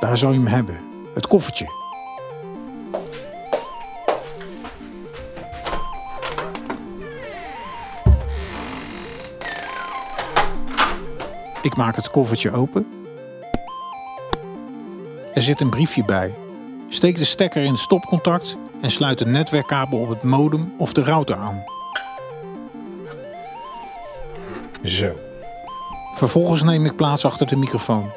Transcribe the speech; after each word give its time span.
daar 0.00 0.16
zou 0.16 0.32
je 0.32 0.38
hem 0.38 0.48
hebben. 0.48 0.80
Het 1.14 1.26
koffertje. 1.26 1.76
Ik 11.62 11.76
maak 11.76 11.96
het 11.96 12.10
koffertje 12.10 12.52
open. 12.52 12.86
Er 15.34 15.42
zit 15.42 15.60
een 15.60 15.70
briefje 15.70 16.04
bij. 16.04 16.34
Steek 16.88 17.16
de 17.16 17.24
stekker 17.24 17.62
in 17.62 17.70
het 17.70 17.80
stopcontact 17.80 18.56
en 18.80 18.90
sluit 18.90 19.18
het 19.18 19.28
netwerkkabel 19.28 19.98
op 19.98 20.08
het 20.08 20.22
modem 20.22 20.74
of 20.78 20.92
de 20.92 21.02
router 21.02 21.36
aan. 21.36 21.64
Zo. 24.82 25.12
Vervolgens 26.14 26.62
neem 26.62 26.84
ik 26.84 26.96
plaats 26.96 27.24
achter 27.24 27.46
de 27.46 27.56
microfoon. 27.56 28.10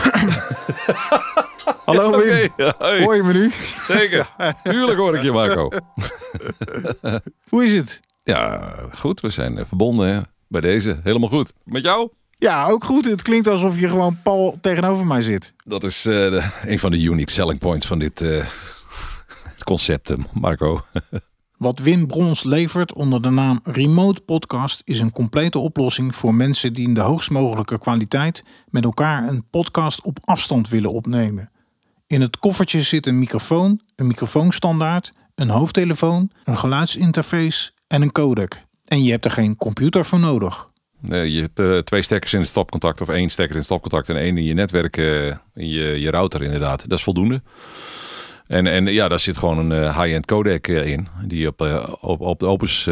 Hallo 1.84 2.18
Wim, 2.18 2.50
hoi. 2.78 3.02
hoor 3.04 3.16
je 3.16 3.22
me 3.22 3.32
nu? 3.32 3.50
Zeker. 3.86 4.30
Tuurlijk 4.62 4.98
hoor 4.98 5.14
ik 5.16 5.22
je, 5.22 5.32
Marco. 5.32 5.68
Hoe 7.48 7.64
is 7.64 7.74
het? 7.74 8.00
Ja, 8.22 8.72
goed. 8.98 9.20
We 9.20 9.28
zijn 9.28 9.58
eh, 9.58 9.64
verbonden 9.66 10.14
hè, 10.14 10.20
bij 10.48 10.60
deze. 10.60 11.00
Helemaal 11.02 11.28
goed. 11.28 11.52
Met 11.64 11.82
jou? 11.82 12.08
Ja, 12.38 12.66
ook 12.68 12.84
goed. 12.84 13.04
Het 13.04 13.22
klinkt 13.22 13.46
alsof 13.48 13.80
je 13.80 13.88
gewoon 13.88 14.18
Paul 14.22 14.58
tegenover 14.60 15.06
mij 15.06 15.22
zit. 15.22 15.52
Dat 15.64 15.84
is 15.84 16.06
eh, 16.06 16.14
de- 16.14 16.48
een 16.64 16.78
van 16.78 16.90
de 16.90 17.02
unique 17.02 17.30
selling 17.32 17.58
points 17.58 17.86
van 17.86 17.98
dit 17.98 18.20
eh, 18.22 18.44
concept, 19.64 20.14
Marco. 20.32 20.80
Wat 21.60 21.78
Wim 21.78 22.06
Brons 22.06 22.42
levert 22.42 22.92
onder 22.92 23.22
de 23.22 23.30
naam 23.30 23.60
Remote 23.62 24.20
Podcast 24.20 24.82
is 24.84 25.00
een 25.00 25.12
complete 25.12 25.58
oplossing 25.58 26.16
voor 26.16 26.34
mensen 26.34 26.72
die 26.72 26.86
in 26.86 26.94
de 26.94 27.00
hoogst 27.00 27.30
mogelijke 27.30 27.78
kwaliteit 27.78 28.44
met 28.70 28.84
elkaar 28.84 29.28
een 29.28 29.44
podcast 29.50 30.02
op 30.02 30.18
afstand 30.24 30.68
willen 30.68 30.92
opnemen. 30.92 31.50
In 32.06 32.20
het 32.20 32.38
koffertje 32.38 32.82
zit 32.82 33.06
een 33.06 33.18
microfoon, 33.18 33.80
een 33.96 34.06
microfoonstandaard, 34.06 35.12
een 35.34 35.48
hoofdtelefoon, 35.48 36.30
een 36.44 36.56
geluidsinterface 36.56 37.70
en 37.86 38.02
een 38.02 38.12
codec. 38.12 38.64
En 38.84 39.02
je 39.02 39.10
hebt 39.10 39.24
er 39.24 39.30
geen 39.30 39.56
computer 39.56 40.04
voor 40.04 40.20
nodig. 40.20 40.70
Nee, 41.00 41.32
je 41.32 41.40
hebt 41.40 41.58
eh, 41.58 41.78
twee 41.78 42.02
stekkers 42.02 42.32
in 42.32 42.40
het 42.40 42.48
stopcontact 42.48 43.00
of 43.00 43.08
één 43.08 43.30
stekker 43.30 43.54
in 43.54 43.58
het 43.58 43.66
stopcontact 43.66 44.08
en 44.08 44.16
één 44.16 44.38
in 44.38 44.44
je 44.44 44.54
netwerk, 44.54 44.96
eh, 44.96 45.26
in 45.54 45.68
je, 45.68 46.00
je 46.00 46.10
router 46.10 46.42
inderdaad. 46.42 46.88
Dat 46.88 46.98
is 46.98 47.04
voldoende. 47.04 47.42
En, 48.50 48.66
en 48.66 48.86
ja, 48.86 49.08
daar 49.08 49.18
zit 49.18 49.36
gewoon 49.36 49.58
een 49.58 49.84
eh, 49.84 50.00
high-end 50.00 50.26
codec 50.26 50.68
eh, 50.68 50.86
in, 50.86 51.06
die 51.26 51.46
op, 51.48 51.62
eh, 51.62 51.92
op, 52.00 52.20
op 52.20 52.38
de 52.38 52.46
Opus 52.46 52.88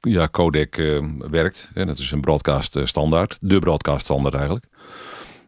ja, 0.00 0.28
codec 0.30 0.76
werkt. 1.30 1.70
En 1.74 1.86
dat 1.86 1.98
is 1.98 2.10
een 2.10 2.20
broadcast 2.20 2.78
standaard, 2.82 3.38
de 3.40 3.58
broadcast 3.58 4.04
standaard 4.04 4.34
eigenlijk. 4.34 4.64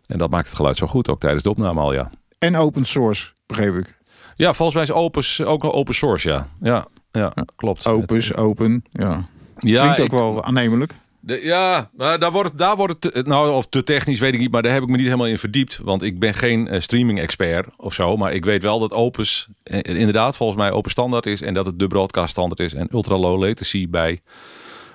En 0.06 0.18
dat 0.18 0.30
maakt 0.30 0.46
het 0.46 0.56
geluid 0.56 0.76
zo 0.76 0.86
goed, 0.86 1.08
ook 1.08 1.20
tijdens 1.20 1.42
de 1.42 1.50
opname 1.50 1.80
al, 1.80 1.92
ja. 1.92 2.10
En 2.38 2.56
open 2.56 2.84
source, 2.84 3.32
begreep 3.46 3.74
ik. 3.74 3.98
Ja, 4.36 4.52
volgens 4.52 4.74
mij 4.74 4.82
is 4.96 5.02
Opus 5.04 5.42
ook 5.42 5.62
wel 5.62 5.72
open 5.74 5.94
source, 5.94 6.28
ja. 6.28 6.48
Ja, 6.60 6.86
ja, 7.12 7.32
klopt. 7.56 7.86
Opus, 7.86 8.34
open, 8.34 8.84
ja. 8.92 9.24
ja, 9.58 9.80
Klinkt 9.80 10.00
ook 10.00 10.06
ik- 10.06 10.12
wel 10.12 10.44
aannemelijk. 10.44 10.94
De- 11.22 11.40
ja, 11.42 11.90
daar 11.96 12.30
wordt, 12.30 12.48
het- 12.48 12.58
daar 12.58 12.76
wordt 12.76 13.04
het, 13.14 13.26
nou 13.26 13.50
of 13.52 13.66
te 13.68 13.82
technisch 13.82 14.20
weet 14.20 14.34
ik 14.34 14.40
niet, 14.40 14.50
maar 14.52 14.62
daar 14.62 14.72
heb 14.72 14.82
ik 14.82 14.88
me 14.88 14.96
niet 14.96 15.04
helemaal 15.04 15.26
in 15.26 15.38
verdiept. 15.38 15.78
Want 15.82 16.02
ik 16.02 16.18
ben 16.18 16.34
geen 16.34 16.68
eh, 16.68 16.80
streaming-expert 16.80 17.66
of 17.76 17.94
zo, 17.94 18.16
maar 18.16 18.32
ik 18.32 18.44
weet 18.44 18.62
wel 18.62 18.78
dat 18.78 18.92
Opus 18.92 19.48
eh, 19.62 19.78
inderdaad 19.98 20.36
volgens 20.36 20.58
mij 20.58 20.70
open 20.70 20.90
standaard 20.90 21.26
is 21.26 21.42
en 21.42 21.54
dat 21.54 21.66
het 21.66 21.78
de 21.78 21.86
broadcast 21.86 22.30
standaard 22.30 22.60
is 22.60 22.74
en 22.74 22.88
ultra 22.92 23.16
low 23.16 23.42
latency 23.42 23.88
bij 23.88 24.20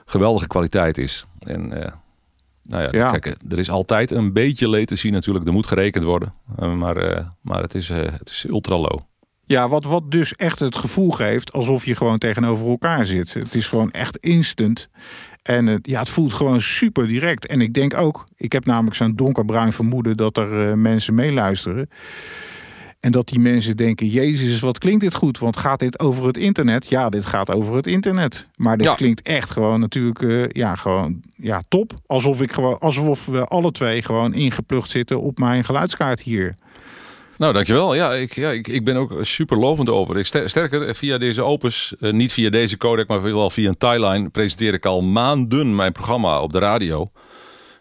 geweldige 0.06 0.48
kwaliteit 0.48 0.98
is. 0.98 1.26
En 1.40 1.84
eh, 1.84 1.92
nou 2.64 2.84
ja, 2.84 2.90
Ja. 2.92 3.12
kijk, 3.12 3.36
er 3.50 3.60
is 3.60 3.70
altijd 3.70 4.12
een 4.12 4.34
beetje 4.34 4.68
latency 4.70 5.10
natuurlijk, 5.10 5.46
er 5.46 5.54
moet 5.54 5.68
gerekend 5.68 6.04
worden, 6.04 6.34
maar, 6.78 7.32
maar 7.42 7.62
het, 7.62 7.76
is, 7.76 7.90
het 7.90 8.30
is 8.30 8.46
ultra 8.50 8.78
low. 8.78 9.00
Ja, 9.48 9.70
wat, 9.70 9.84
wat 9.84 10.12
dus 10.12 10.36
echt 10.36 10.60
het 10.60 10.76
gevoel 10.76 11.12
geeft 11.12 11.54
alsof 11.54 11.86
je 11.86 11.96
gewoon 11.96 12.18
tegenover 12.18 12.68
elkaar 12.68 13.06
zit. 13.06 13.34
Het 13.34 13.56
is 13.56 13.68
gewoon 13.68 13.92
echt 13.92 14.18
instant. 14.18 14.90
En 15.48 15.66
het, 15.66 15.88
ja, 15.88 16.00
het 16.00 16.10
voelt 16.10 16.34
gewoon 16.34 16.62
super 16.62 17.08
direct. 17.08 17.48
En 17.48 17.62
ik 17.62 17.74
denk 17.74 17.94
ook, 17.98 18.26
ik 18.38 18.52
heb 18.52 18.66
namelijk 18.66 18.96
zo'n 18.96 19.16
donkerbruin 19.16 19.74
vermoeden 19.74 20.18
dat 20.18 20.38
er 20.38 20.70
eh, 20.70 20.74
mensen 20.74 21.14
meeluisteren. 21.14 21.90
En 23.00 23.12
dat 23.12 23.28
die 23.28 23.40
mensen 23.40 23.78
denken, 23.78 24.08
Jezus, 24.08 24.60
wat 24.60 24.78
klinkt 24.78 25.02
dit 25.02 25.14
goed? 25.14 25.40
Want 25.40 25.58
gaat 25.58 25.80
dit 25.80 26.00
over 26.00 26.28
het 26.28 26.38
internet? 26.38 26.90
Ja, 26.90 27.10
dit 27.10 27.26
gaat 27.26 27.52
over 27.52 27.76
het 27.76 27.88
internet. 27.88 28.48
Maar 28.56 28.78
dit 28.78 28.86
Ja. 28.86 28.94
klinkt 28.94 29.22
echt 29.22 29.52
gewoon 29.52 29.80
natuurlijk, 29.80 30.22
eh, 30.22 30.44
ja, 30.48 30.76
gewoon, 30.76 31.22
ja, 31.36 31.62
top. 31.68 31.94
Alsof, 32.08 32.42
ik 32.42 32.52
gewoon, 32.52 32.80
alsof 32.80 33.26
we 33.26 33.46
alle 33.46 33.72
twee 33.72 34.02
gewoon 34.02 34.34
ingeplucht 34.34 34.90
zitten 34.90 35.22
op 35.22 35.38
mijn 35.38 35.64
geluidskaart 35.64 36.22
hier. 36.22 36.56
Nou, 37.38 37.54
dankjewel. 37.54 37.94
Ja, 37.94 38.14
ik, 38.14 38.34
ja, 38.36 38.50
ik, 38.50 38.68
ik 38.68 38.84
ben 38.84 38.96
ook 38.96 39.14
super 39.22 39.58
lovend 39.58 39.90
over. 39.90 40.18
Ik, 40.18 40.26
ster- 40.26 40.50
sterker, 40.50 40.88
eh, 40.88 40.94
via 40.94 41.18
deze 41.18 41.42
Opus, 41.44 41.94
eh, 42.00 42.12
niet 42.12 42.34
via 42.34 42.50
deze 42.50 42.78
codec, 42.78 43.08
maar 43.08 43.22
wel 43.22 43.50
via 43.50 43.70
een 43.70 43.78
timeline, 43.78 44.30
presenteer 44.30 44.74
ik 44.74 44.86
al 44.86 45.02
maanden 45.02 45.76
mijn 45.76 45.92
programma 45.92 46.40
op 46.42 46.52
de 46.52 46.60
radio. 46.60 47.12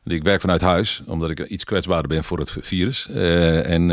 Ik 0.04 0.22
werk 0.22 0.41
vanuit 0.41 0.60
huis, 0.60 1.03
omdat 1.06 1.31
ik 1.31 1.38
iets 1.38 1.64
kwetsbaarder 1.64 2.09
ben 2.09 2.25
voor 2.25 2.38
het 2.38 2.56
virus. 2.60 3.09
Eh, 3.09 3.70
en 3.70 3.88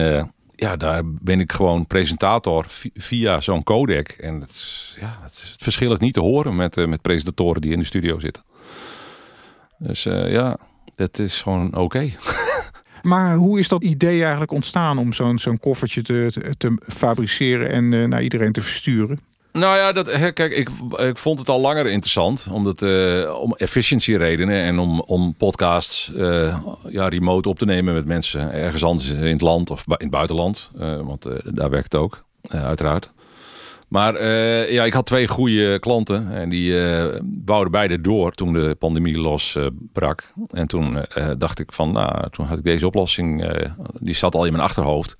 ja, 0.56 0.76
daar 0.76 1.02
ben 1.06 1.40
ik 1.40 1.52
gewoon 1.52 1.88
presentator 1.88 2.66
vi- 2.68 2.92
via 2.96 3.40
zo'n 3.40 3.64
codec. 3.64 4.08
En 4.10 4.42
het, 4.42 4.88
ja, 5.00 5.20
het, 5.22 5.54
verschil 5.58 5.92
is 5.92 6.00
niet 6.00 6.14
te 6.14 6.20
horen 6.20 6.56
met, 6.56 6.76
met 6.76 7.02
presentatoren 7.02 7.62
die 7.62 7.72
in 7.72 7.80
de 7.80 7.86
studio 7.86 8.20
zitten. 8.20 8.44
Dus 9.78 10.04
ja, 10.04 10.58
dat 10.96 11.20
is 11.20 11.42
gewoon 11.42 11.76
oké. 11.78 12.10
Maar 13.02 13.36
hoe 13.36 13.60
is 13.60 13.68
dat 13.68 13.84
idee 13.84 14.22
eigenlijk 14.22 14.52
ontstaan 14.52 14.98
om 14.98 15.14
zo'n 15.14 15.40
zo'n 15.40 15.60
koffertje 15.60 16.02
te, 16.02 16.54
te, 16.58 16.78
fabriceren 16.88 17.70
en 17.70 17.94
eh, 17.94 18.04
naar 18.04 18.24
iedereen 18.24 18.52
te 18.52 18.62
versturen? 18.62 19.18
Nou 19.52 19.78
ja, 19.78 19.92
dat, 19.92 20.10
kijk, 20.34 20.52
ik, 20.52 20.70
ik 20.98 21.18
vond 21.18 21.40
het 21.40 21.50
al 21.50 21.60
langer 21.60 21.88
interessant. 21.88 22.48
Omdat, 22.52 22.82
eh, 22.82 23.40
om 23.42 23.54
efficiëntieredenen 23.56 24.64
en 24.64 24.80
om, 24.80 25.00
om 25.00 25.36
podcasts 25.36 26.14
eh, 26.14 26.60
ja, 26.90 27.08
remote 27.08 27.50
op 27.50 27.60
te 27.60 27.66
nemen 27.66 27.94
met 27.94 28.06
mensen 28.06 28.54
ergens 28.54 28.84
anders 28.84 29.10
in 29.10 29.24
het 29.24 29.42
land 29.42 29.70
of 29.70 29.84
in 29.88 29.96
het 29.98 30.10
buitenland. 30.10 30.72
Want 31.04 31.26
daar 31.44 31.70
werkt 31.70 31.92
het 31.92 32.02
ook, 32.02 32.24
uiteraard. 32.50 33.12
Maar 33.92 34.16
eh, 34.16 34.72
ja, 34.72 34.84
ik 34.84 34.94
had 34.94 35.06
twee 35.06 35.28
goede 35.28 35.80
klanten 35.80 36.32
en 36.32 36.50
die 36.50 36.86
eh, 36.90 37.20
bouwden 37.24 37.72
beide 37.72 38.02
door 38.02 38.32
toen 38.32 38.54
de 38.54 38.76
pandemie 38.80 39.20
losbrak. 39.20 40.24
en 40.50 40.68
toen 40.68 41.06
eh, 41.06 41.32
dacht 41.38 41.60
ik 41.60 41.72
van, 41.72 41.92
nou, 41.92 42.30
toen 42.30 42.46
had 42.46 42.58
ik 42.58 42.64
deze 42.64 42.88
oplossing, 42.88 43.44
eh, 43.44 43.72
die 44.00 44.14
zat 44.14 44.36
al 44.36 44.46
in 44.46 44.52
mijn 44.52 44.64
achterhoofd. 44.64 45.16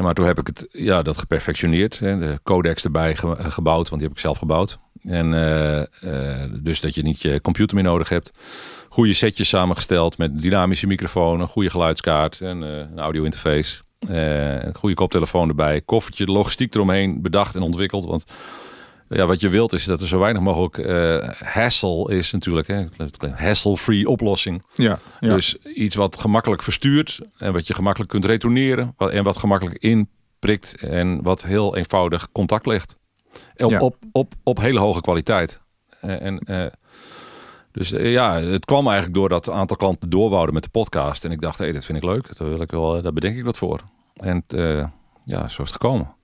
Maar 0.00 0.14
toen 0.14 0.26
heb 0.26 0.38
ik 0.38 0.46
het, 0.46 0.66
ja, 0.70 1.02
dat 1.02 1.18
geperfectioneerd. 1.18 1.98
Hè, 1.98 2.18
de 2.18 2.40
codecs 2.42 2.84
erbij 2.84 3.16
ge- 3.16 3.36
gebouwd, 3.38 3.88
want 3.88 4.00
die 4.00 4.08
heb 4.08 4.12
ik 4.16 4.22
zelf 4.22 4.38
gebouwd. 4.38 4.78
En 5.02 5.34
eh, 5.34 5.80
eh, 6.42 6.50
dus 6.62 6.80
dat 6.80 6.94
je 6.94 7.02
niet 7.02 7.22
je 7.22 7.40
computer 7.40 7.74
meer 7.74 7.84
nodig 7.84 8.08
hebt. 8.08 8.32
Goede 8.88 9.14
setjes 9.14 9.48
samengesteld 9.48 10.18
met 10.18 10.40
dynamische 10.42 10.86
microfoon, 10.86 11.40
een 11.40 11.48
goede 11.48 11.70
geluidskaart 11.70 12.40
en 12.40 12.62
eh, 12.62 12.68
een 12.78 12.98
audio 12.98 13.22
interface. 13.24 13.80
Eh, 14.08 14.62
een 14.62 14.74
goede 14.74 14.94
koptelefoon 14.94 15.48
erbij. 15.48 15.80
Koffertje, 15.80 16.24
logistiek 16.24 16.74
eromheen 16.74 17.22
bedacht 17.22 17.54
en 17.56 17.62
ontwikkeld. 17.62 18.04
Want 18.04 18.24
ja, 19.08 19.26
wat 19.26 19.40
je 19.40 19.48
wilt 19.48 19.72
is 19.72 19.84
dat 19.84 20.00
er 20.00 20.06
zo 20.08 20.18
weinig 20.18 20.42
mogelijk 20.42 20.78
eh, 20.78 21.28
hassle 21.40 22.14
is 22.16 22.32
natuurlijk. 22.32 22.66
Hè, 22.66 22.84
hassle-free 23.34 24.08
oplossing. 24.08 24.62
Ja, 24.74 24.98
ja. 25.20 25.34
Dus 25.34 25.56
iets 25.56 25.94
wat 25.94 26.16
gemakkelijk 26.16 26.62
verstuurt 26.62 27.20
en 27.38 27.52
wat 27.52 27.66
je 27.66 27.74
gemakkelijk 27.74 28.10
kunt 28.10 28.24
retourneren 28.24 28.94
wat- 28.96 29.10
en 29.10 29.24
wat 29.24 29.36
gemakkelijk 29.36 29.78
inprikt 29.78 30.76
en 30.80 31.22
wat 31.22 31.42
heel 31.44 31.76
eenvoudig 31.76 32.32
contact 32.32 32.66
legt. 32.66 32.98
Op, 33.56 33.70
Ja. 33.70 33.80
op, 33.80 33.96
op, 34.12 34.34
op 34.42 34.58
hele 34.60 34.80
hoge 34.80 35.00
kwaliteit. 35.00 35.60
Eh, 36.00 36.20
En, 36.22 36.38
dus 37.74 37.92
eh, 37.92 38.12
ja, 38.12 38.40
het 38.40 38.64
kwam 38.64 38.86
eigenlijk 38.86 39.14
door 39.14 39.28
dat 39.28 39.50
aantal 39.50 39.76
klanten 39.76 40.10
doorwouden 40.10 40.54
met 40.54 40.62
de 40.62 40.68
podcast. 40.68 41.24
En 41.24 41.30
ik 41.30 41.40
dacht, 41.40 41.58
hé, 41.58 41.72
dat 41.72 41.84
vind 41.84 41.98
ik 41.98 42.04
leuk. 42.04 42.36
Daar, 42.36 42.48
wil 42.48 42.60
ik 42.60 42.70
wel, 42.70 43.02
daar 43.02 43.12
bedenk 43.12 43.36
ik 43.36 43.44
wat 43.44 43.58
voor. 43.58 43.80
En 44.14 44.44
eh, 44.46 44.86
ja, 45.24 45.48
zo 45.48 45.62
is 45.62 45.68
het 45.68 45.82
gekomen. 45.82 46.14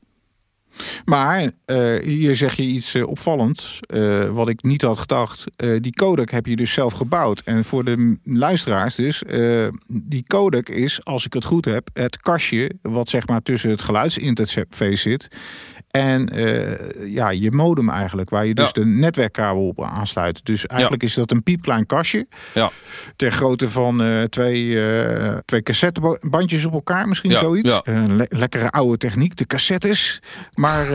Maar 1.04 1.52
eh, 1.64 1.98
hier 2.02 2.36
zeg 2.36 2.54
je 2.54 2.62
iets 2.62 2.94
eh, 2.94 3.06
opvallends, 3.06 3.80
eh, 3.80 4.28
wat 4.28 4.48
ik 4.48 4.62
niet 4.62 4.82
had 4.82 4.98
gedacht. 4.98 5.44
Eh, 5.56 5.76
die 5.80 5.92
codec 5.92 6.30
heb 6.30 6.46
je 6.46 6.56
dus 6.56 6.72
zelf 6.72 6.92
gebouwd. 6.92 7.40
En 7.40 7.64
voor 7.64 7.84
de 7.84 8.18
luisteraars 8.24 8.94
dus, 8.94 9.22
eh, 9.22 9.68
die 9.86 10.24
codec 10.26 10.68
is, 10.68 11.04
als 11.04 11.26
ik 11.26 11.32
het 11.32 11.44
goed 11.44 11.64
heb, 11.64 11.88
het 11.92 12.16
kastje 12.16 12.72
wat 12.82 13.08
zeg 13.08 13.26
maar 13.26 13.42
tussen 13.42 13.70
het 13.70 13.82
geluidsinterface 13.82 14.96
zit 14.96 15.28
En 15.90 16.28
eh, 16.28 17.12
ja, 17.14 17.30
je 17.30 17.50
modem 17.50 17.88
eigenlijk, 17.88 18.30
waar 18.30 18.46
je 18.46 18.54
dus 18.54 18.66
Ja. 18.66 18.72
de 18.82 18.86
netwerkkabel 18.86 19.66
op 19.66 19.82
aansluit. 19.84 20.44
Dus 20.46 20.66
eigenlijk 20.66 21.02
is 21.02 21.14
dat 21.14 21.30
een 21.30 21.42
piepklein 21.42 21.86
kastje. 21.86 22.26
Ja. 22.54 22.70
Ter 23.16 23.32
grootte 23.32 23.70
van 23.70 24.02
eh, 24.02 24.22
twee, 24.22 24.80
eh 24.80 25.36
twee 25.44 25.62
cassettebandjes 25.62 26.64
op 26.64 26.72
elkaar, 26.72 27.08
misschien 27.08 27.30
Ja, 27.30 27.38
zoiets. 27.38 27.80
Een 27.84 28.16
le- 28.16 28.26
lekkere 28.28 28.70
oude 28.70 28.96
techniek, 28.96 29.36
de 29.36 29.46
cassettes. 29.46 30.22
Maar 30.54 30.86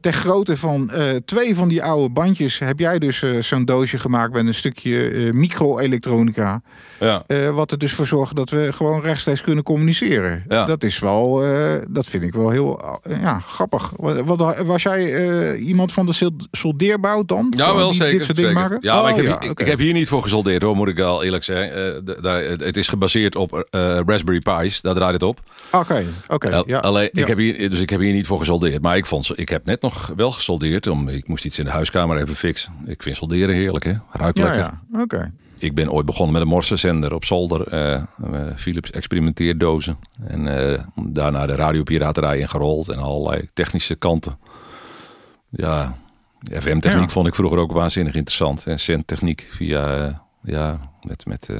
ter 0.00 0.12
grootte 0.12 0.56
van 0.56 0.90
twee 1.24 1.54
van 1.56 1.68
die 1.68 1.82
oude 1.82 2.08
bandjes 2.12 2.58
heb 2.58 2.78
jij 2.78 2.98
dus 2.98 3.22
zo'n 3.38 3.64
doosje 3.64 3.98
gemaakt 3.98 4.32
met 4.32 4.46
een 4.46 4.54
stukje 4.54 5.30
micro-elektronica. 5.32 6.62
Ja. 7.00 7.24
Wat 7.52 7.70
er 7.72 7.78
dus 7.78 7.92
voor 7.92 8.06
zorgt 8.06 8.36
dat 8.36 8.50
we 8.50 8.72
gewoon 8.72 9.00
rechtstreeks 9.00 9.40
kunnen 9.40 9.64
communiceren. 9.64 10.44
Dat 10.48 10.84
is 10.84 10.98
wel, 10.98 11.42
dat 11.88 12.06
vind 12.06 12.22
ik 12.22 12.34
wel 12.34 12.50
heel 12.50 13.00
ja, 13.20 13.40
grappig. 13.40 13.92
Wat, 13.96 14.37
was 14.64 14.82
jij 14.82 15.14
eh, 15.14 15.66
iemand 15.66 15.92
van 15.92 16.06
de 16.06 16.30
soldeerbouw 16.50 17.24
dan? 17.24 17.46
Ja, 17.56 17.74
wel 17.74 17.88
die 17.90 17.96
zeker. 17.96 18.16
Dit 18.16 18.24
soort 18.24 18.36
dingen 18.36 18.52
maken? 18.52 18.78
Ja, 18.80 18.94
maar 19.02 19.12
Oh, 19.12 19.18
ik, 19.18 19.24
heb, 19.24 19.42
ja, 19.42 19.50
ik, 19.50 19.58
heb 19.58 19.78
hier 19.78 19.92
niet 19.92 20.08
voor 20.08 20.22
gesoldeerd 20.22 20.62
hoor, 20.62 20.76
moet 20.76 20.88
ik 20.88 20.96
wel 20.96 21.22
eerlijk 21.24 21.44
zeggen. 21.44 21.96
Eh, 22.06 22.14
daar, 22.22 22.42
het 22.42 22.76
is 22.76 22.88
gebaseerd 22.88 23.36
op 23.36 23.66
eh, 23.70 23.98
Raspberry 24.06 24.40
Pi's, 24.40 24.80
daar 24.80 24.94
draait 24.94 25.12
het 25.12 25.22
op. 25.22 25.40
Oké, 25.72 26.04
oké. 26.28 26.50
Al- 26.56 26.64
ja. 26.68 26.78
Alleen, 26.78 27.08
Ja. 27.12 27.20
ik 27.22 27.26
heb 27.28 27.38
hier, 27.38 27.70
dus 27.70 27.80
ik 27.80 27.90
heb 27.90 28.00
hier 28.00 28.12
niet 28.12 28.26
voor 28.26 28.38
gesoldeerd. 28.38 28.82
Maar 28.82 28.96
ik, 28.96 29.06
vond, 29.06 29.30
ik 29.38 29.48
heb 29.48 29.64
net 29.66 29.80
nog 29.82 30.12
wel 30.16 30.30
gesoldeerd. 30.30 30.86
Om, 30.86 31.08
ik 31.08 31.28
moest 31.28 31.44
iets 31.44 31.58
in 31.58 31.64
de 31.64 31.70
huiskamer 31.70 32.16
even 32.20 32.36
fixen. 32.36 32.72
Ik 32.86 33.02
vind 33.02 33.16
solderen 33.16 33.54
heerlijk, 33.54 33.84
hè? 33.84 33.92
Ruikt 34.12 34.36
lekker. 34.38 34.56
ja. 34.58 34.80
Oké. 35.00 35.32
Ik 35.58 35.74
ben 35.74 35.90
ooit 35.92 36.06
begonnen 36.06 36.32
met 36.32 36.42
een 36.42 36.48
morsenzender 36.48 37.14
op 37.14 37.24
zolder. 37.24 37.66
eh, 37.68 38.02
Philips 38.56 38.90
experimenteerdozen. 38.90 39.98
En 40.26 40.72
eh, 40.72 40.82
daarna 40.94 41.46
de 41.46 41.54
radiopiraterij 41.54 42.38
ingerold. 42.38 42.88
En 42.88 42.98
allerlei 42.98 43.48
technische 43.52 43.94
kanten. 43.94 44.38
Ja, 45.50 45.96
FM-techniek 46.40 47.02
Ja. 47.02 47.08
vond 47.08 47.26
ik 47.26 47.34
vroeger 47.34 47.58
ook 47.58 47.72
waanzinnig 47.72 48.14
interessant. 48.14 48.66
En 48.66 48.78
centtechniek 48.78 49.48
via, 49.50 50.22
ja, 50.42 50.90
met, 51.02 51.26
met 51.26 51.50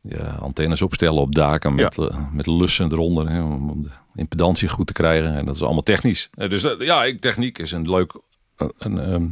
ja, 0.00 0.36
antennes 0.40 0.82
opstellen 0.82 1.20
op 1.20 1.34
daken. 1.34 1.74
Met, 1.74 1.98
met 2.32 2.46
lussen 2.46 2.92
eronder. 2.92 3.30
Hè, 3.30 3.42
om, 3.42 3.82
de 3.82 3.90
impedantie 4.14 4.68
goed 4.68 4.86
te 4.86 4.92
krijgen. 4.92 5.34
En 5.34 5.44
dat 5.44 5.54
is 5.54 5.62
allemaal 5.62 5.82
technisch. 5.82 6.30
Dus 6.48 6.66
ja, 6.78 7.04
ik, 7.04 7.20
techniek 7.20 7.58
is 7.58 7.72
een 7.72 7.90
leuk, 7.90 8.20
eh, 8.56 8.68
een, 8.78 8.98
ehm, 8.98 9.26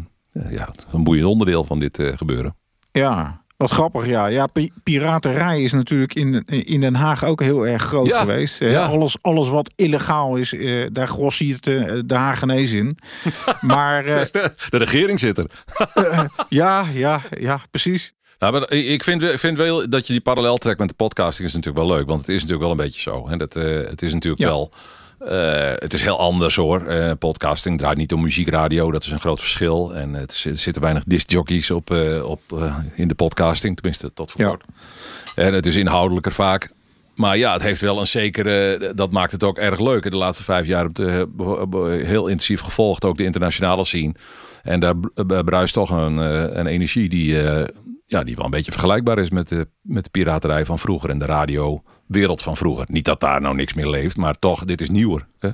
ja, 0.54 0.74
een 0.92 1.04
boeiend 1.04 1.26
onderdeel 1.26 1.64
van 1.64 1.78
dit 1.78 2.02
gebeuren. 2.16 2.56
Ja, 2.92 3.40
wat 3.56 3.70
grappig. 3.70 4.06
Ja, 4.06 4.26
ja 4.26 4.46
pi- 4.46 4.70
piraterij 4.82 5.62
is 5.62 5.72
natuurlijk 5.72 6.14
in, 6.14 6.44
in 6.44 6.80
Den 6.80 6.94
Haag 6.94 7.24
ook 7.24 7.40
heel 7.42 7.66
erg 7.66 7.82
groot 7.82 8.06
Ja, 8.06 8.18
geweest. 8.20 8.58
Ja. 8.58 8.84
Alles, 8.84 9.16
alles 9.20 9.48
wat 9.48 9.70
illegaal 9.76 10.36
is, 10.36 10.52
eh, 10.54 10.86
daar 10.92 11.08
grossiert 11.08 11.66
eh, 11.66 11.92
de 12.04 12.14
Hagenees 12.14 12.72
in. 12.72 12.98
maar 13.60 14.04
eh, 14.04 14.24
De 14.68 14.76
regering 14.78 15.18
zit 15.18 15.38
er. 15.38 15.46
ja, 16.48 16.84
ja, 16.94 17.20
ja, 17.40 17.60
precies. 17.70 18.12
Nou, 18.38 18.52
maar 18.52 18.70
ik 18.72 19.04
vind, 19.04 19.24
vind 19.40 19.56
wel 19.58 19.88
dat 19.90 20.06
je 20.06 20.12
die 20.12 20.22
parallel 20.22 20.56
trekt 20.56 20.78
met 20.78 20.88
de 20.88 20.94
podcasting 20.94 21.48
is 21.48 21.54
natuurlijk 21.54 21.86
wel 21.86 21.96
leuk. 21.96 22.06
Want 22.06 22.20
het 22.20 22.28
is 22.28 22.34
natuurlijk 22.34 22.60
wel 22.62 22.70
een 22.70 22.76
beetje 22.76 23.00
zo. 23.00 23.28
Hè? 23.28 23.36
Dat, 23.36 23.54
het 23.54 24.02
is 24.02 24.12
natuurlijk 24.12 24.42
Ja. 24.42 24.48
wel... 24.48 24.72
eh, 25.26 25.72
het 25.74 25.92
is 25.92 26.02
heel 26.02 26.18
anders 26.18 26.56
hoor. 26.56 26.86
Eh, 26.86 27.12
podcasting 27.18 27.78
draait 27.78 27.96
niet 27.96 28.12
om 28.12 28.20
muziekradio. 28.20 28.90
Dat 28.90 29.02
is 29.04 29.10
een 29.10 29.20
groot 29.20 29.40
verschil. 29.40 29.94
En 29.94 30.14
het 30.14 30.32
is- 30.32 30.44
er 30.44 30.56
zitten 30.58 30.82
weinig 30.82 31.02
discjockeys 31.06 31.70
op, 31.70 31.90
eh, 31.90 32.24
op, 32.28 32.40
in 32.94 33.08
de 33.08 33.14
podcasting. 33.14 33.74
Tenminste, 33.76 34.12
tot 34.12 34.30
voor 34.30 34.40
Ja. 34.40 34.48
kort. 34.48 34.64
En 35.34 35.54
het 35.54 35.66
is 35.66 35.76
inhoudelijker 35.76 36.32
vaak. 36.32 36.70
Maar 37.14 37.36
ja, 37.36 37.52
het 37.52 37.62
heeft 37.62 37.80
wel 37.80 37.98
een 38.00 38.06
zekere... 38.06 38.92
Dat 38.94 39.10
maakt 39.12 39.32
het 39.32 39.44
ook 39.44 39.58
erg 39.58 39.80
leuk. 39.80 40.10
De 40.10 40.16
laatste 40.16 40.44
vijf 40.44 40.66
jaar 40.66 40.84
heb 40.94 41.28
ik 41.74 42.06
heel 42.06 42.26
intensief 42.26 42.60
gevolgd. 42.60 43.04
Ook 43.04 43.16
de 43.16 43.24
internationale 43.24 43.84
scene. 43.84 44.14
En 44.62 44.80
daar 44.80 44.96
br- 44.96 45.42
bruist 45.44 45.74
toch 45.74 45.90
een, 45.90 46.16
een 46.58 46.66
energie 46.66 47.08
die, 47.08 47.34
ja, 48.06 48.22
die 48.24 48.36
wel 48.36 48.44
een 48.44 48.50
beetje 48.50 48.72
vergelijkbaar 48.72 49.18
is 49.18 49.30
met 49.30 49.48
de, 49.48 49.66
met 49.82 50.04
de 50.04 50.10
piraterij 50.10 50.64
van 50.64 50.78
vroeger 50.78 51.10
en 51.10 51.18
de 51.18 51.24
radiowereld 52.12 52.42
van 52.42 52.56
vroeger. 52.56 52.86
Niet 52.88 53.04
dat 53.04 53.20
daar 53.20 53.40
nou 53.40 53.54
niks 53.54 53.74
meer 53.74 53.88
leeft, 53.88 54.16
maar 54.16 54.38
toch, 54.38 54.64
dit 54.64 54.80
is 54.80 54.90
nieuwer. 54.90 55.26
Hè? 55.38 55.50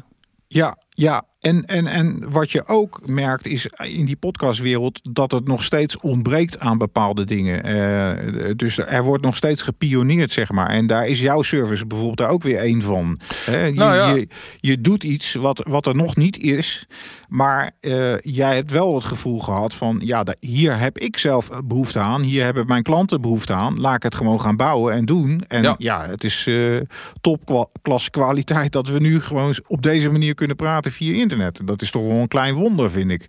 Ja, 0.46 0.76
ja. 0.88 1.22
En, 1.40 1.64
en, 1.64 1.86
en 1.86 2.30
wat 2.30 2.50
je 2.50 2.66
ook 2.66 3.00
merkt 3.06 3.46
is 3.46 3.68
in 3.82 4.04
die 4.04 4.16
podcastwereld 4.16 5.00
dat 5.14 5.30
het 5.30 5.46
nog 5.46 5.62
steeds 5.62 6.00
ontbreekt 6.00 6.58
aan 6.58 6.78
bepaalde 6.78 7.24
dingen. 7.24 7.62
Eh, 7.64 8.50
dus 8.56 8.78
er 8.78 9.04
wordt 9.04 9.24
nog 9.24 9.36
steeds 9.36 9.62
gepioneerd, 9.62 10.30
zeg 10.30 10.50
maar. 10.50 10.68
En 10.68 10.86
daar 10.86 11.06
is 11.06 11.20
jouw 11.20 11.42
service 11.42 11.86
bijvoorbeeld 11.86 12.18
daar 12.18 12.30
ook 12.30 12.42
weer 12.42 12.58
één 12.58 12.82
van. 12.82 13.20
Je, 13.46 13.70
Nou 13.74 13.94
ja. 13.94 14.08
je, 14.08 14.28
je 14.56 14.80
doet 14.80 15.04
iets 15.04 15.34
wat, 15.34 15.64
wat 15.68 15.86
er 15.86 15.94
nog 15.96 16.16
niet 16.16 16.38
is. 16.38 16.86
Maar 17.28 17.70
eh, 17.80 18.18
jij 18.18 18.54
hebt 18.54 18.72
wel 18.72 18.94
het 18.94 19.04
gevoel 19.04 19.40
gehad 19.40 19.74
van 19.74 20.00
ja, 20.04 20.24
hier 20.40 20.78
heb 20.78 20.98
ik 20.98 21.18
zelf 21.18 21.50
behoefte 21.64 21.98
aan. 21.98 22.22
Hier 22.22 22.44
hebben 22.44 22.66
mijn 22.66 22.82
klanten 22.82 23.20
behoefte 23.20 23.52
aan. 23.52 23.80
Laat 23.80 23.96
ik 23.96 24.02
het 24.02 24.14
gewoon 24.14 24.40
gaan 24.40 24.56
bouwen 24.56 24.94
en 24.94 25.04
doen. 25.04 25.40
En 25.48 25.62
ja, 25.62 25.74
Ja. 25.78 26.06
het 26.06 26.24
is 26.24 26.46
eh 26.46 26.76
topklasse 27.20 28.10
kwaliteit 28.10 28.72
dat 28.72 28.88
we 28.88 28.98
nu 29.00 29.20
gewoon 29.20 29.54
op 29.66 29.82
deze 29.82 30.10
manier 30.10 30.34
kunnen 30.34 30.56
praten 30.56 30.92
via 30.92 31.12
internet. 31.12 31.26
Dat 31.64 31.82
is 31.82 31.90
toch 31.90 32.02
wel 32.02 32.16
een 32.16 32.28
klein 32.28 32.54
wonder, 32.54 32.90
vind 32.90 33.10
ik. 33.10 33.28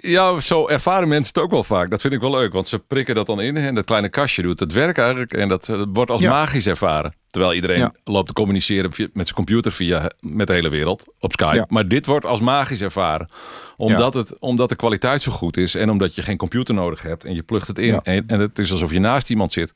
Ja, 0.00 0.40
zo 0.40 0.68
ervaren 0.68 1.08
mensen 1.08 1.34
het 1.34 1.42
ook 1.44 1.50
wel 1.50 1.64
vaak. 1.64 1.90
Dat 1.90 2.00
vind 2.00 2.12
ik 2.14 2.20
wel 2.20 2.30
leuk, 2.30 2.52
want 2.52 2.68
ze 2.68 2.78
prikken 2.78 3.14
dat 3.14 3.26
dan 3.26 3.40
in 3.40 3.56
en 3.56 3.74
dat 3.74 3.84
kleine 3.84 4.08
kastje 4.08 4.42
doet 4.42 4.60
het 4.60 4.72
werk 4.72 4.98
eigenlijk. 4.98 5.32
En 5.34 5.48
dat, 5.48 5.68
eh, 5.68 5.76
dat 5.76 5.88
wordt 5.92 6.10
als 6.10 6.20
Ja. 6.20 6.30
magisch 6.30 6.66
ervaren. 6.66 7.14
Terwijl 7.34 7.54
iedereen 7.54 7.78
Ja. 7.78 7.92
loopt 8.04 8.26
te 8.26 8.32
communiceren 8.32 8.92
via- 8.92 9.08
met 9.12 9.24
zijn 9.24 9.36
computer 9.36 9.72
via 9.72 10.10
met 10.20 10.46
de 10.46 10.52
hele 10.52 10.68
wereld 10.68 11.04
op 11.20 11.32
Skype. 11.32 11.54
Ja. 11.56 11.66
Maar 11.68 11.88
dit 11.88 12.06
wordt 12.06 12.26
als 12.26 12.40
magisch 12.40 12.80
ervaren. 12.80 13.28
Omdat, 13.76 14.14
het, 14.14 14.38
omdat 14.38 14.68
de 14.68 14.74
kwaliteit 14.76 15.22
zo 15.22 15.32
goed 15.32 15.56
is 15.56 15.74
en 15.74 15.90
omdat 15.90 16.14
je 16.14 16.22
geen 16.22 16.36
computer 16.36 16.74
nodig 16.74 17.02
hebt 17.02 17.24
en 17.24 17.34
je 17.34 17.42
plugt 17.42 17.66
het 17.68 17.78
in. 17.78 18.00
En, 18.02 18.24
en 18.26 18.40
het 18.40 18.58
is 18.58 18.72
alsof 18.72 18.92
je 18.92 18.98
naast 19.00 19.30
iemand 19.30 19.52
zit. 19.52 19.74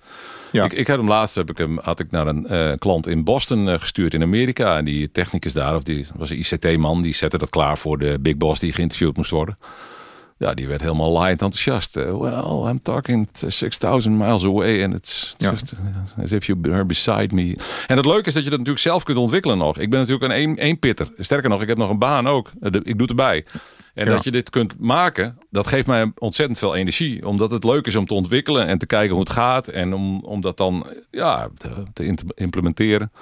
Ik, 0.52 0.72
ik 0.72 0.87
heb 0.87 0.96
hem 0.96 1.08
laatst 1.08 1.34
heb 1.34 1.50
ik 1.50 1.58
hem, 1.58 1.78
had 1.82 2.00
ik 2.00 2.10
naar 2.10 2.26
een 2.26 2.46
eh, 2.46 2.72
klant 2.78 3.06
in 3.06 3.25
Boston 3.25 3.69
eh, 3.69 3.81
gestuurd 3.81 4.14
in 4.14 4.22
Amerika. 4.22 4.76
En 4.76 4.84
die 4.84 5.11
technicus 5.11 5.52
daar, 5.52 5.76
of 5.76 5.82
die 5.82 6.06
was 6.16 6.31
een 6.31 6.38
ICT-man, 6.38 7.02
die 7.02 7.14
zette 7.14 7.38
dat 7.38 7.50
klaar 7.50 7.78
voor 7.78 7.99
de 7.99 8.19
big 8.20 8.37
boss 8.37 8.61
die 8.61 8.72
geïnterviewd 8.72 9.16
moest 9.16 9.31
worden. 9.31 9.58
Ja, 10.38 10.55
die 10.55 10.69
werd 10.69 10.81
helemaal 10.81 11.11
laaiend 11.11 11.43
enthousiast. 11.43 11.94
Well, 11.94 12.69
I'm 12.69 12.82
talking 12.82 13.29
t- 13.31 13.44
6000 13.46 14.19
miles 14.19 14.44
away 14.44 14.85
and 14.85 14.94
it's 14.94 15.35
Ja. 15.37 15.50
just 15.50 15.73
as 16.23 16.32
if 16.32 16.46
you 16.46 16.58
were 16.62 16.85
beside 16.85 17.35
me. 17.35 17.56
En 17.87 17.96
het 17.96 18.06
leuke 18.06 18.29
is 18.29 18.35
dat 18.35 18.44
je 18.44 18.50
dat 18.50 18.58
natuurlijk 18.58 18.79
zelf 18.87 19.02
kunt 19.05 19.19
ontwikkelen 19.19 19.58
nog. 19.58 19.79
Ik 19.79 19.90
ben 19.90 19.99
natuurlijk 19.99 20.25
een 20.32 20.38
één, 20.38 20.56
één 20.56 20.79
pitter. 20.79 21.12
Sterker 21.19 21.50
nog, 21.50 21.62
ik 21.62 21.69
heb 21.69 21.76
nog 21.79 21.90
een 21.90 21.99
baan 21.99 22.26
ook. 22.29 22.50
Eh, 22.61 22.73
Ik 22.73 22.85
doe 22.85 23.00
het 23.00 23.11
erbij. 23.11 23.44
En 23.94 24.06
Ja. 24.06 24.12
dat 24.12 24.25
je 24.25 24.31
dit 24.31 24.50
kunt 24.50 24.75
maken, 24.79 25.38
dat 25.50 25.67
geeft 25.67 25.87
mij 25.87 26.12
ontzettend 26.19 26.58
veel 26.58 26.75
energie. 26.75 27.26
Omdat 27.26 27.50
het 27.50 27.64
leuk 27.64 27.87
is 27.87 27.96
om 27.96 28.06
te 28.06 28.14
ontwikkelen 28.14 28.67
en 28.67 28.79
te 28.79 28.87
kijken 28.87 29.11
hoe 29.11 29.20
het 29.20 29.31
gaat. 29.32 29.69
En 29.69 29.94
om, 29.94 30.20
om 30.25 30.40
dat 30.40 30.56
dan 30.56 30.87
ja, 31.11 31.49
te, 31.56 31.69
te 31.93 32.14
implementeren. 32.35 33.12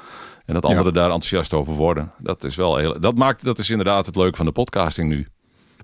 En 0.47 0.55
dat 0.55 0.65
anderen 0.65 0.93
daar 0.93 1.05
enthousiast 1.11 1.55
over 1.55 1.75
worden. 1.75 2.13
Dat 2.19 2.45
is 2.45 2.57
wel 2.57 2.77
heel. 2.77 3.01
Dat 3.01 3.15
maakt 3.17 3.45
dat 3.45 3.59
is 3.59 3.71
inderdaad 3.71 4.07
het 4.07 4.17
leuke 4.17 4.37
van 4.37 4.47
de 4.47 4.53
podcasting 4.53 5.09
nu. 5.09 5.27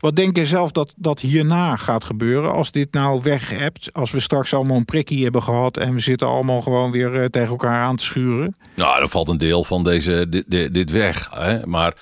Wat 0.03 0.17
denk 0.17 0.37
je 0.37 0.47
zelf 0.47 0.73
dat, 0.73 0.93
dat 0.97 1.21
hierna 1.21 1.77
gaat 1.77 2.05
gebeuren 2.05 2.53
als 2.53 2.71
dit 2.73 2.93
nou 2.93 3.21
weg 3.23 3.51
hebt? 3.51 3.93
Als 3.93 4.11
we 4.11 4.21
straks 4.21 4.55
allemaal 4.55 4.77
een 4.77 4.85
prikkie 4.85 5.23
hebben 5.23 5.43
gehad 5.43 5.77
en 5.77 5.95
we 5.95 6.01
zitten 6.01 6.27
allemaal 6.29 6.63
gewoon 6.63 6.91
weer 6.91 7.15
eh, 7.21 7.25
tegen 7.25 7.49
elkaar 7.49 7.83
aan 7.83 7.97
te 7.97 8.05
schuren? 8.05 8.55
Nou, 8.77 8.99
dan 8.99 9.09
valt 9.09 9.29
een 9.29 9.39
deel 9.39 9.65
van 9.65 9.85
deze, 9.85 10.27
dit, 10.29 10.45
dit, 10.49 10.75
dit 10.75 10.91
weg. 10.91 11.29
Hè? 11.33 11.67
Maar 11.67 11.95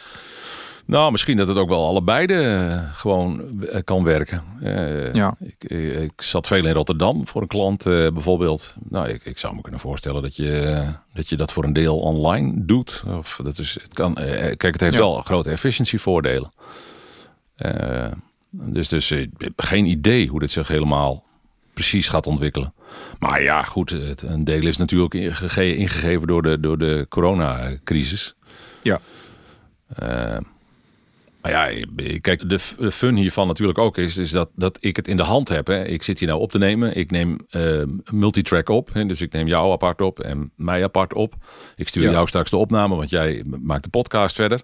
nou, 0.86 1.10
misschien 1.10 1.36
dat 1.36 1.48
het 1.48 1.56
ook 1.56 1.68
wel 1.68 1.86
allebei 1.86 2.26
de, 2.26 2.34
eh, 2.42 2.94
gewoon 2.98 3.62
eh, 3.62 3.80
kan 3.84 4.04
werken. 4.04 4.42
Eh, 4.60 5.12
Ja. 5.12 5.34
ik, 5.40 5.64
ik 6.02 6.22
zat 6.22 6.46
veel 6.46 6.66
in 6.66 6.72
Rotterdam 6.72 7.26
voor 7.26 7.42
een 7.42 7.48
klant 7.48 7.86
eh, 7.86 7.92
bijvoorbeeld. 8.10 8.74
Nou, 8.88 9.08
ik, 9.08 9.24
ik 9.24 9.38
zou 9.38 9.54
me 9.54 9.60
kunnen 9.60 9.80
voorstellen 9.80 10.22
dat 10.22 10.36
je, 10.36 10.84
dat 11.14 11.28
je 11.28 11.36
dat 11.36 11.52
voor 11.52 11.64
een 11.64 11.72
deel 11.72 11.98
online 11.98 12.52
doet. 12.64 13.02
Of 13.18 13.40
dat 13.42 13.58
is, 13.58 13.78
het 13.82 13.94
kan, 13.94 14.16
eh, 14.16 14.36
kijk, 14.56 14.62
het 14.72 14.80
heeft 14.80 14.96
Ja. 14.96 15.00
wel 15.00 15.14
grote 15.22 15.50
efficiëntievoordelen. 15.50 16.52
Eh, 16.52 16.64
dus 18.50 18.88
dus 18.88 19.10
eh, 19.10 19.20
ik 19.20 19.30
heb 19.38 19.60
geen 19.60 19.86
idee 19.86 20.28
hoe 20.28 20.40
dit 20.40 20.50
zich 20.50 20.68
helemaal 20.68 21.24
precies 21.74 22.08
gaat 22.08 22.26
ontwikkelen. 22.26 22.72
Maar 23.18 23.42
ja, 23.42 23.62
goed, 23.62 23.90
het, 23.90 24.22
een 24.22 24.44
deel 24.44 24.66
is 24.66 24.76
natuurlijk 24.76 25.14
ingege- 25.14 25.74
ingegeven 25.74 26.26
door 26.26 26.42
de, 26.42 26.60
door 26.60 26.78
de 26.78 27.06
coronacrisis. 27.08 28.34
Ja. 28.82 29.00
Maar 31.42 31.50
ja, 31.50 31.86
kijk, 32.20 32.48
de, 32.48 32.58
fun 32.90 33.16
hiervan 33.16 33.46
natuurlijk 33.46 33.78
ook 33.78 33.98
is, 33.98 34.16
is 34.16 34.30
dat, 34.30 34.50
dat 34.54 34.78
ik 34.80 34.96
het 34.96 35.08
in 35.08 35.16
de 35.16 35.22
hand 35.22 35.48
heb. 35.48 35.66
Hè. 35.66 35.84
Ik 35.84 36.02
zit 36.02 36.18
hier 36.18 36.28
nou 36.28 36.40
op 36.40 36.50
te 36.50 36.58
nemen. 36.58 36.96
Ik 36.96 37.10
neem 37.10 37.38
eh, 37.50 37.82
multitrack 38.10 38.68
op. 38.68 38.92
Hè. 38.92 39.06
Dus 39.06 39.20
ik 39.20 39.32
neem 39.32 39.46
jou 39.46 39.72
apart 39.72 40.00
op 40.00 40.20
en 40.20 40.52
mij 40.56 40.82
apart 40.84 41.14
op. 41.14 41.34
Ik 41.76 41.88
stuur 41.88 42.02
Ja. 42.02 42.10
jou 42.10 42.26
straks 42.26 42.50
de 42.50 42.56
opname, 42.56 42.94
want 42.94 43.10
jij 43.10 43.42
maakt 43.60 43.84
de 43.84 43.90
podcast 43.90 44.36
verder. 44.36 44.60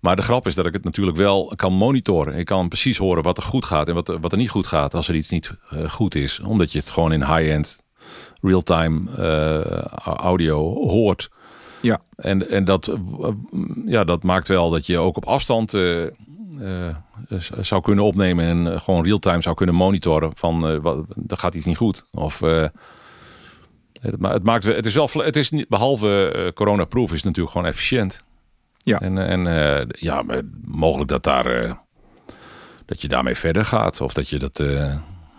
Maar 0.00 0.16
de 0.16 0.22
grap 0.22 0.46
is 0.46 0.54
dat 0.54 0.66
ik 0.66 0.72
het 0.72 0.84
natuurlijk 0.84 1.16
wel 1.16 1.52
kan 1.56 1.72
monitoren. 1.72 2.34
Ik 2.34 2.46
kan 2.46 2.68
precies 2.68 2.98
horen 2.98 3.22
wat 3.22 3.36
er 3.36 3.42
goed 3.42 3.64
gaat 3.64 3.88
en 3.88 3.94
wat 3.94 4.08
er, 4.08 4.20
wat 4.20 4.32
er 4.32 4.38
niet 4.38 4.50
goed 4.50 4.66
gaat 4.66 4.94
als 4.94 5.08
er 5.08 5.14
iets 5.14 5.30
niet 5.30 5.52
eh, 5.70 5.90
goed 5.90 6.14
is. 6.14 6.40
Omdat 6.40 6.72
je 6.72 6.78
het 6.78 6.90
gewoon 6.90 7.12
in 7.12 7.24
high-end, 7.24 7.80
real-time 8.40 9.10
eh, 9.16 9.84
audio 10.04 10.72
hoort. 10.74 11.28
Ja. 11.80 12.00
En, 12.16 12.50
en 12.50 12.64
dat, 12.64 12.88
eh, 12.88 13.30
ja, 13.86 14.04
dat 14.04 14.22
maakt 14.22 14.48
wel 14.48 14.70
dat 14.70 14.86
je 14.86 14.98
ook 14.98 15.16
op 15.16 15.26
afstand 15.26 15.74
eh, 15.74 16.06
eh, 16.06 16.94
zou 17.60 17.82
kunnen 17.82 18.04
opnemen 18.04 18.44
en 18.44 18.80
gewoon 18.80 19.04
real-time 19.04 19.42
zou 19.42 19.54
kunnen 19.54 19.74
monitoren 19.74 20.30
van 20.34 20.80
wat, 20.80 21.06
er 21.26 21.36
gaat 21.36 21.54
iets 21.54 21.66
niet 21.66 21.76
goed. 21.76 22.04
Of 22.12 22.40
het, 24.00 24.18
ma- 24.18 24.32
het 24.32 24.42
maakt 24.42 24.64
het 24.64 24.86
is 24.86 24.94
wel, 24.94 25.08
het 25.12 25.36
is 25.36 25.50
niet, 25.50 25.68
behalve 25.68 26.30
eh, 26.30 26.52
corona-proof 26.52 27.10
is 27.10 27.16
het 27.16 27.24
natuurlijk 27.24 27.52
gewoon 27.52 27.66
efficiënt. 27.66 28.24
Ja. 28.76 29.00
En, 29.00 29.18
en 29.18 29.88
ja, 29.88 30.24
mogelijk 30.64 31.10
dat 31.10 31.22
daar 31.22 31.78
dat 32.84 33.02
je 33.02 33.08
daarmee 33.08 33.34
verder 33.34 33.66
gaat 33.66 34.00
of 34.00 34.12
dat 34.12 34.28
je 34.28 34.38
dat, 34.38 34.56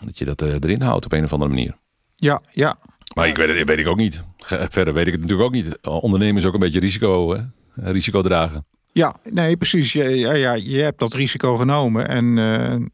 dat, 0.01 0.17
je 0.17 0.25
dat 0.25 0.41
erin 0.41 0.81
houdt 0.81 1.05
op 1.05 1.12
een 1.12 1.24
of 1.24 1.34
andere 1.34 1.51
manier. 1.51 1.77
Ja, 2.15 2.41
ja. 2.50 2.77
Maar 3.16 3.28
ik 3.28 3.38
weet 3.38 3.58
het 3.58 3.68
weet 3.68 3.78
ik 3.78 3.88
ook 3.88 3.98
niet. 3.98 4.24
Verder 4.48 4.94
weet 4.94 5.08
ik 5.08 5.13
het 5.13 5.22
natuurlijk 5.22 5.50
ook 5.50 5.56
niet. 5.56 5.78
Ondernemen 5.82 6.42
is 6.42 6.46
ook 6.48 6.54
een 6.54 6.60
beetje 6.60 6.80
risico, 6.80 7.34
hè? 7.34 7.42
risico 7.92 8.22
dragen. 8.22 8.66
Ja, 8.92 9.16
nee, 9.30 9.58
precies. 9.58 9.94
Ja, 9.94 10.08
ja, 10.08 10.34
ja, 10.34 10.54
je 10.54 10.82
hebt 10.82 11.00
dat 11.00 11.13
risico 11.13 11.56
genomen. 11.56 12.08
En 12.08 12.38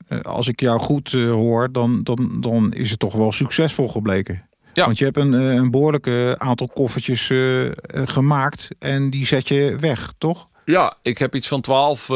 eh, 0.08 0.20
als 0.20 0.48
ik 0.48 0.60
jou 0.60 0.80
goed 0.80 1.14
eh, 1.14 1.32
hoor, 1.32 1.72
dan, 1.72 2.04
dan, 2.04 2.38
dan 2.40 2.74
is 2.74 2.90
het 2.90 3.00
toch 3.00 3.14
wel 3.14 3.32
succesvol 3.32 3.88
gebleken. 3.88 4.48
Ja. 4.76 4.86
Want 4.86 4.98
je 4.98 5.06
hebt 5.06 5.18
een, 5.18 5.34
eh, 5.34 5.54
een 5.54 5.72
behoorlijke 5.72 6.36
aantal 6.38 6.68
koffertjes 6.68 7.30
eh, 7.30 7.66
eh, 7.66 7.74
gemaakt 8.06 8.70
en 8.80 9.10
die 9.10 9.26
zet 9.26 9.48
je 9.48 9.76
weg, 9.80 10.14
toch? 10.18 10.50
Ja, 10.66 10.98
ik 11.02 11.18
heb 11.18 11.36
iets 11.36 11.48
van 11.48 11.62
twaalf 11.62 12.08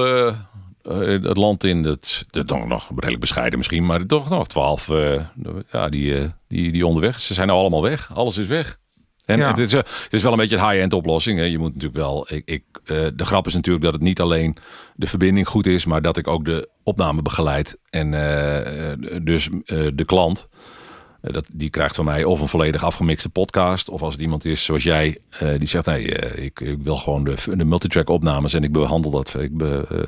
eh, 0.89 1.23
het 1.23 1.37
land 1.37 1.63
in. 1.63 1.83
Dat, 1.83 2.25
dat 2.29 2.67
nog 2.67 2.89
redelijk 2.95 3.19
bescheiden 3.19 3.57
misschien, 3.57 3.85
maar 3.85 4.05
toch 4.05 4.29
nog 4.29 4.47
twaalf. 4.47 4.89
eh, 4.89 5.21
ja, 5.71 5.89
die, 5.89 6.17
eh, 6.17 6.29
die, 6.47 6.71
die 6.71 6.85
onderweg. 6.87 7.19
Ze 7.19 7.33
zijn 7.33 7.47
nou 7.47 7.59
allemaal 7.59 7.81
weg. 7.81 8.11
Alles 8.13 8.37
is 8.37 8.47
weg. 8.47 8.77
En 9.25 9.37
Ja. 9.37 9.47
het, 9.47 9.59
is, 9.59 9.71
het 9.71 10.07
is 10.09 10.23
wel 10.23 10.31
een 10.31 10.37
beetje 10.37 10.57
een 10.57 10.69
high-end 10.69 10.93
oplossing. 10.93 11.39
Hè. 11.39 11.45
Je 11.45 11.57
moet 11.57 11.73
natuurlijk 11.73 11.99
wel. 12.01 12.27
Ik, 12.33 12.41
ik, 12.45 12.63
de 13.15 13.25
grap 13.25 13.47
is 13.47 13.53
natuurlijk 13.53 13.83
dat 13.85 13.93
het 13.93 14.01
niet 14.01 14.21
alleen 14.21 14.57
de 14.95 15.07
verbinding 15.07 15.47
goed 15.47 15.65
is, 15.67 15.85
maar 15.85 16.01
dat 16.01 16.17
ik 16.17 16.27
ook 16.27 16.45
de 16.45 16.69
opname 16.83 17.21
begeleid. 17.21 17.79
En 17.89 18.11
dus 19.23 19.49
de 19.93 20.03
klant. 20.05 20.47
Eh, 21.21 21.33
Dat, 21.33 21.45
die 21.51 21.69
krijgt 21.69 21.95
van 21.95 22.05
mij 22.05 22.23
of 22.23 22.41
een 22.41 22.47
volledig 22.47 22.83
afgemixte 22.83 23.29
podcast. 23.29 23.89
Of 23.89 24.01
als 24.01 24.13
het 24.13 24.21
iemand 24.21 24.45
is 24.45 24.63
zoals 24.63 24.83
jij, 24.83 25.17
eh, 25.29 25.57
die 25.57 25.67
zegt: 25.67 25.85
nee, 25.85 26.15
eh, 26.15 26.43
ik, 26.45 26.59
ik 26.59 26.77
wil 26.83 26.95
gewoon 26.95 27.23
de, 27.23 27.35
de 27.55 27.65
multitrack 27.65 28.09
opnames 28.09 28.53
en 28.53 28.63
ik 28.63 28.71
behandel 28.71 29.11
dat. 29.11 29.35
Ik 29.39 29.57
be, 29.57 30.07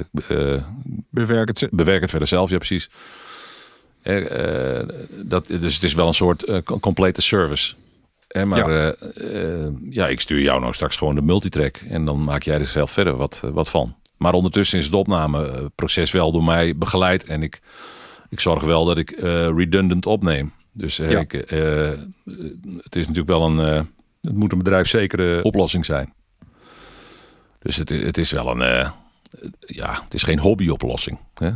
Bewerk 1.09 1.47
het. 1.47 1.67
bewerk 1.71 2.01
het 2.01 2.09
verder 2.09 2.27
zelf, 2.27 2.49
ja, 2.49 2.57
precies. 2.57 2.89
Dat, 5.25 5.47
dus 5.47 5.73
het 5.73 5.83
is 5.83 5.93
wel 5.93 6.07
een 6.07 6.13
soort 6.13 6.61
co- 6.63 6.79
complete 6.79 7.21
service. 7.21 7.73
Eh, 8.27 8.43
maar 8.43 8.71
Ja. 8.71 8.95
ja. 9.15 9.71
ja, 9.89 10.07
ik 10.07 10.19
stuur 10.21 10.41
jou 10.41 10.59
nou 10.59 10.73
straks 10.73 10.95
gewoon 10.95 11.15
de 11.15 11.21
multitrack. 11.21 11.77
En 11.89 12.05
dan 12.05 12.23
maak 12.23 12.43
jij 12.43 12.59
er 12.59 12.65
zelf 12.65 12.91
verder 12.91 13.15
wat, 13.15 13.43
wat 13.53 13.69
van. 13.69 13.95
Maar 14.17 14.33
ondertussen 14.33 14.79
is 14.79 14.85
het 14.85 14.93
opnameproces 14.93 16.11
wel 16.11 16.31
door 16.31 16.43
mij 16.43 16.75
begeleid. 16.77 17.23
En 17.23 17.43
ik, 17.43 17.61
ik 18.29 18.39
zorg 18.39 18.63
wel 18.63 18.85
dat 18.85 18.97
ik 18.97 19.09
redundant 19.55 20.05
opneem. 20.05 20.51
Dus 20.73 20.99
eh, 20.99 21.11
Ja. 21.11 21.19
ik, 21.19 21.33
eh, 21.33 21.89
het 22.77 22.95
is 22.95 23.07
natuurlijk 23.07 23.27
wel 23.27 23.45
een... 23.45 23.59
eh, 23.59 23.83
het 24.21 24.35
moet 24.35 24.51
een 24.51 24.57
bedrijfszekere 24.57 25.43
oplossing 25.43 25.85
zijn. 25.85 26.13
Dus 27.59 27.75
het, 27.75 27.89
het 27.89 28.17
is 28.17 28.31
wel 28.31 28.51
een... 28.51 28.61
eh, 28.61 28.89
ja, 29.59 30.01
het 30.03 30.13
is 30.13 30.23
geen 30.23 30.39
hobbyoplossing. 30.39 31.17
Hè? 31.33 31.51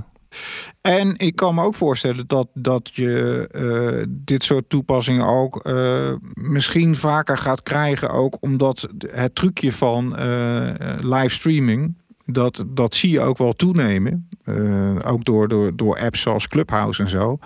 En 0.81 1.13
ik 1.17 1.35
kan 1.35 1.55
me 1.55 1.63
ook 1.63 1.75
voorstellen 1.75 2.27
dat, 2.27 2.47
dat 2.53 2.89
je 2.93 3.47
eh, 3.51 4.05
dit 4.09 4.43
soort 4.43 4.69
toepassingen 4.69 5.25
ook 5.25 5.59
eh, 5.65 6.13
misschien 6.33 6.95
vaker 6.95 7.37
gaat 7.37 7.63
krijgen. 7.63 8.09
Ook 8.09 8.37
omdat 8.41 8.87
het 9.07 9.35
trucje 9.35 9.71
van 9.71 10.15
eh 10.17 10.69
livestreaming, 11.01 11.97
dat, 12.25 12.65
dat 12.67 12.95
zie 12.95 13.11
je 13.11 13.21
ook 13.21 13.37
wel 13.37 13.53
toenemen. 13.53 14.29
Eh, 14.43 14.95
ook 15.05 15.25
door, 15.25 15.47
door, 15.47 15.75
door 15.75 15.99
apps 15.99 16.21
zoals 16.21 16.47
Clubhouse 16.47 17.01
en 17.03 17.09
zo. 17.09 17.37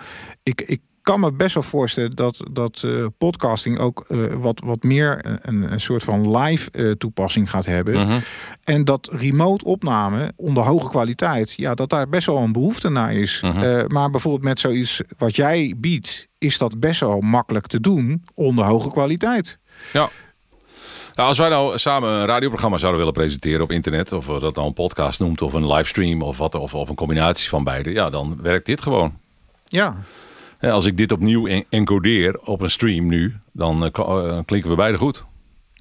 Ik, 0.42 0.60
ik 0.60 0.80
kan 1.02 1.20
me 1.20 1.32
best 1.32 1.54
wel 1.54 1.62
voorstellen 1.62 2.10
dat, 2.10 2.36
dat 2.52 2.82
eh, 2.84 3.06
podcasting 3.18 3.78
ook 3.78 4.04
eh, 4.08 4.18
wat, 4.24 4.60
wat 4.64 4.82
meer 4.82 5.38
een, 5.42 5.72
een 5.72 5.80
soort 5.80 6.02
van 6.02 6.36
live 6.36 6.70
eh, 6.70 6.90
toepassing 6.90 7.50
gaat 7.50 7.66
hebben. 7.66 8.06
Mhm. 8.06 8.18
En 8.64 8.84
dat 8.84 9.08
remote 9.12 9.64
opname 9.64 10.32
onder 10.36 10.62
hoge 10.62 10.88
kwaliteit, 10.88 11.52
ja, 11.56 11.74
dat 11.74 11.90
daar 11.90 12.08
best 12.08 12.26
wel 12.26 12.36
een 12.36 12.52
behoefte 12.52 12.88
naar 12.88 13.14
is. 13.14 13.40
Mhm. 13.40 13.84
Maar 13.86 14.10
bijvoorbeeld 14.10 14.44
met 14.44 14.60
zoiets 14.60 15.00
wat 15.18 15.36
jij 15.36 15.74
biedt, 15.76 16.28
is 16.38 16.58
dat 16.58 16.80
best 16.80 17.00
wel 17.00 17.20
makkelijk 17.20 17.66
te 17.66 17.80
doen 17.80 18.24
onder 18.34 18.64
hoge 18.64 18.90
kwaliteit. 18.90 19.58
Ja. 19.92 20.08
Nou, 21.14 21.28
als 21.28 21.38
wij 21.38 21.48
nou 21.48 21.78
samen 21.78 22.10
een 22.10 22.26
radioprogramma 22.26 22.78
zouden 22.78 22.98
willen 22.98 23.14
presenteren 23.14 23.62
op 23.62 23.72
internet, 23.72 24.12
of 24.12 24.26
we 24.26 24.38
dat 24.38 24.54
nou 24.54 24.66
een 24.66 24.72
podcast 24.72 25.20
noemt, 25.20 25.42
of 25.42 25.52
een 25.52 25.66
livestream, 25.66 26.22
of, 26.22 26.38
wat, 26.38 26.54
of, 26.54 26.74
of 26.74 26.88
een 26.88 26.94
combinatie 26.94 27.48
van 27.48 27.64
beide, 27.64 27.92
ja, 27.92 28.10
dan 28.10 28.38
werkt 28.42 28.66
dit 28.66 28.82
gewoon. 28.82 29.18
Ja, 29.64 29.96
Als 30.60 30.84
ik 30.86 30.96
dit 30.96 31.12
opnieuw 31.12 31.46
en- 31.46 31.64
encodeer 31.68 32.38
op 32.38 32.60
een 32.60 32.70
stream 32.70 33.06
nu, 33.06 33.34
dan 33.52 33.84
eh, 33.84 33.90
eh, 34.04 34.38
klinken 34.44 34.70
we 34.70 34.76
beide 34.76 34.98
goed. 34.98 35.24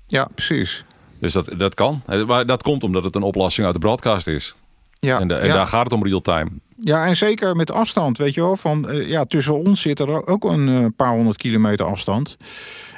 ja, 0.07 0.27
precies. 0.35 0.85
Dus 1.19 1.33
dat, 1.33 1.49
dat 1.57 1.73
kan. 1.73 2.01
Maar 2.27 2.45
dat 2.45 2.63
komt 2.63 2.83
omdat 2.83 3.03
het 3.03 3.15
een 3.15 3.21
oplossing 3.23 3.65
uit 3.65 3.75
de 3.75 3.81
broadcast 3.81 4.27
is. 4.27 4.55
Ja, 4.99 5.19
En, 5.19 5.27
de- 5.27 5.33
en 5.33 5.47
ja. 5.47 5.53
daar 5.53 5.65
gaat 5.67 5.83
het 5.83 5.93
om 5.93 6.03
real-time. 6.03 6.49
Ja, 6.81 7.05
en 7.05 7.15
zeker 7.15 7.55
met 7.55 7.71
afstand, 7.71 8.17
weet 8.17 8.33
je 8.33 8.41
wel. 8.41 8.55
Van, 8.55 8.89
eh, 8.89 9.09
ja, 9.09 9.25
tussen 9.25 9.63
ons 9.63 9.81
zit 9.81 9.99
er 9.99 10.27
ook 10.27 10.43
een 10.43 10.69
eh, 10.69 10.85
paar 10.95 11.11
honderd 11.13 11.37
kilometer 11.37 11.85
afstand. 11.85 12.37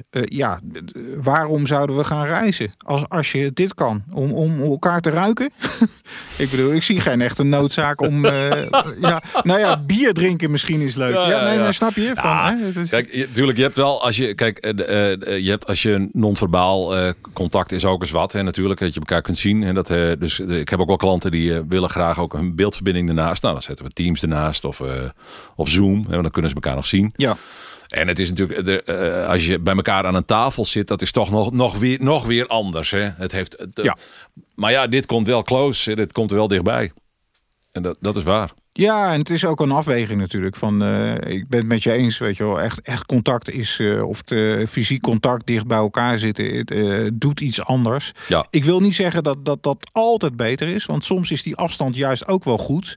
Eh, 0.10 0.22
ja, 0.26 0.60
waarom 1.22 1.68
zouden 1.68 1.98
we 1.98 2.04
gaan 2.04 2.26
reizen 2.26 2.72
als, 2.86 3.10
als 3.10 3.32
je 3.32 3.52
dit 3.54 3.74
kan? 3.74 4.04
Om, 4.14 4.32
om 4.32 4.62
elkaar 4.62 5.02
te 5.02 5.10
ruiken? 5.10 5.50
ik 6.38 6.50
bedoel, 6.50 6.74
ik 6.74 6.84
zie 6.84 7.02
geen 7.02 7.22
echte 7.22 7.44
noodzaak 7.44 8.02
om... 8.02 8.26
ja, 9.08 9.22
nou 9.44 9.60
ja, 9.60 9.78
bier 9.86 10.14
drinken 10.14 10.52
misschien 10.52 10.80
is 10.80 10.96
leuk. 10.96 11.14
Ja, 11.14 11.44
nee, 11.44 11.58
ja. 11.58 11.72
snap 11.72 11.94
je? 11.94 12.12
Van, 12.16 12.30
Ja, 12.30 12.58
hè, 12.58 12.82
is- 12.82 12.90
Kijk, 12.90 13.14
je, 13.14 13.32
tuurlijk, 13.32 13.58
je 13.58 13.64
hebt 13.64 13.76
wel 13.76 14.04
als 14.04 14.18
je 14.18 14.36
kijk, 14.36 14.58
je 14.62 15.50
hebt 15.50 15.68
als 15.68 15.82
je 15.82 16.10
non-verbaal 16.12 16.94
contact 17.34 17.72
is 17.72 17.86
ook 17.86 18.02
eens 18.02 18.12
wat, 18.12 18.32
hè, 18.34 18.44
natuurlijk, 18.44 18.80
dat 18.80 18.94
je 18.94 19.00
elkaar 19.00 19.22
kunt 19.22 19.38
zien. 19.38 19.64
En 19.64 19.74
dat, 19.74 19.88
dus 20.20 20.40
ik 20.40 20.70
heb 20.70 20.80
ook 20.80 20.88
wel 20.88 20.98
klanten 20.98 21.32
die 21.32 21.62
willen 21.68 21.90
graag 21.90 22.20
ook 22.20 22.34
een 22.34 22.56
beeldverbinding 22.56 23.10
ernaast. 23.10 23.42
Nou, 23.42 23.54
dan 23.54 23.62
zetten 23.72 23.86
we 23.86 24.04
Teams 24.04 24.22
ernaast 24.22 24.64
of, 24.64 24.82
eh, 24.82 25.10
of 25.56 25.70
Zoom, 25.70 26.06
hè, 26.10 26.22
dan 26.22 26.32
kunnen 26.32 26.50
ze 26.50 26.56
elkaar 26.56 26.76
nog 26.76 26.86
zien. 26.86 27.14
ja. 27.16 27.38
En 27.88 28.08
het 28.08 28.20
is 28.20 28.30
natuurlijk, 28.30 28.66
de, 28.66 28.84
eh, 28.84 29.28
als 29.28 29.46
je 29.46 29.60
bij 29.60 29.76
elkaar 29.76 30.06
aan 30.06 30.16
een 30.16 30.26
tafel 30.26 30.66
zit, 30.66 30.88
dat 30.88 31.02
is 31.02 31.12
toch 31.12 31.32
nog, 31.32 31.52
nog, 31.52 31.80
weer, 31.80 31.98
nog 32.02 32.26
weer 32.26 32.48
anders. 32.48 32.92
Hè? 32.92 33.10
Het 33.18 33.32
heeft, 33.32 33.66
Ja. 33.74 33.98
Maar 34.56 34.72
ja, 34.72 34.88
dit 34.88 35.06
komt 35.06 35.28
wel 35.28 35.44
close, 35.44 35.96
dit 35.96 36.12
komt 36.12 36.32
er 36.32 36.38
wel 36.38 36.48
dichtbij. 36.48 36.92
En 37.72 37.82
dat, 37.82 37.98
dat 38.02 38.16
is 38.16 38.24
waar. 38.24 38.52
Ja, 38.74 39.12
en 39.14 39.20
het 39.20 39.30
is 39.30 39.46
ook 39.46 39.60
een 39.62 39.72
afweging 39.72 40.20
natuurlijk. 40.20 40.56
Van, 40.56 40.84
eh, 40.84 41.14
ik 41.14 41.48
ben 41.48 41.60
het 41.60 41.68
met 41.68 41.84
je 41.84 41.92
eens, 41.92 42.18
weet 42.18 42.38
je 42.38 42.44
wel. 42.44 42.62
Echt, 42.62 42.82
echt 42.82 43.06
contact 43.06 43.50
is, 43.50 43.80
eh, 43.80 44.08
of 44.08 44.22
fysiek 44.70 45.02
contact 45.02 45.46
dicht 45.48 45.68
bij 45.68 45.78
elkaar 45.78 46.18
zitten, 46.18 46.56
het 46.58 46.72
eh, 46.72 47.08
doet 47.14 47.42
iets 47.42 47.64
anders. 47.66 48.12
Ja. 48.28 48.48
Ik 48.50 48.64
wil 48.64 48.80
niet 48.80 48.96
zeggen 48.96 49.24
dat, 49.24 49.46
dat 49.46 49.64
dat 49.64 49.90
altijd 49.92 50.36
beter 50.36 50.68
is, 50.68 50.86
want 50.86 51.06
soms 51.06 51.32
is 51.32 51.44
die 51.44 51.56
afstand 51.56 51.96
juist 51.96 52.28
ook 52.28 52.44
wel 52.44 52.58
goed. 52.58 52.96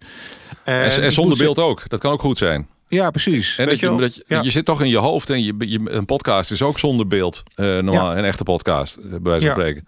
En, 0.64 1.02
en 1.02 1.12
zonder 1.12 1.38
beeld 1.38 1.58
ook. 1.58 1.88
Dat 1.88 2.00
kan 2.00 2.12
ook 2.12 2.20
goed 2.20 2.38
zijn. 2.38 2.68
Ja, 2.88 3.10
precies. 3.10 3.58
En 3.58 3.66
dat 3.66 3.80
je, 3.80 3.96
dat 3.96 4.14
je, 4.14 4.24
Ja. 4.26 4.42
je 4.42 4.50
zit 4.50 4.64
toch 4.64 4.82
in 4.82 4.88
je 4.88 4.98
hoofd 4.98 5.30
en 5.30 5.44
je, 5.44 5.54
je, 5.58 5.80
een 5.84 6.04
podcast 6.04 6.50
is 6.50 6.62
ook 6.62 6.78
zonder 6.78 7.06
beeld. 7.06 7.42
eh, 7.54 7.66
normaal, 7.66 8.16
Een 8.16 8.24
echte 8.24 8.44
podcast, 8.44 8.98
bij 9.00 9.18
wijze 9.22 9.38
van 9.38 9.40
Ja. 9.46 9.50
spreken. 9.52 9.86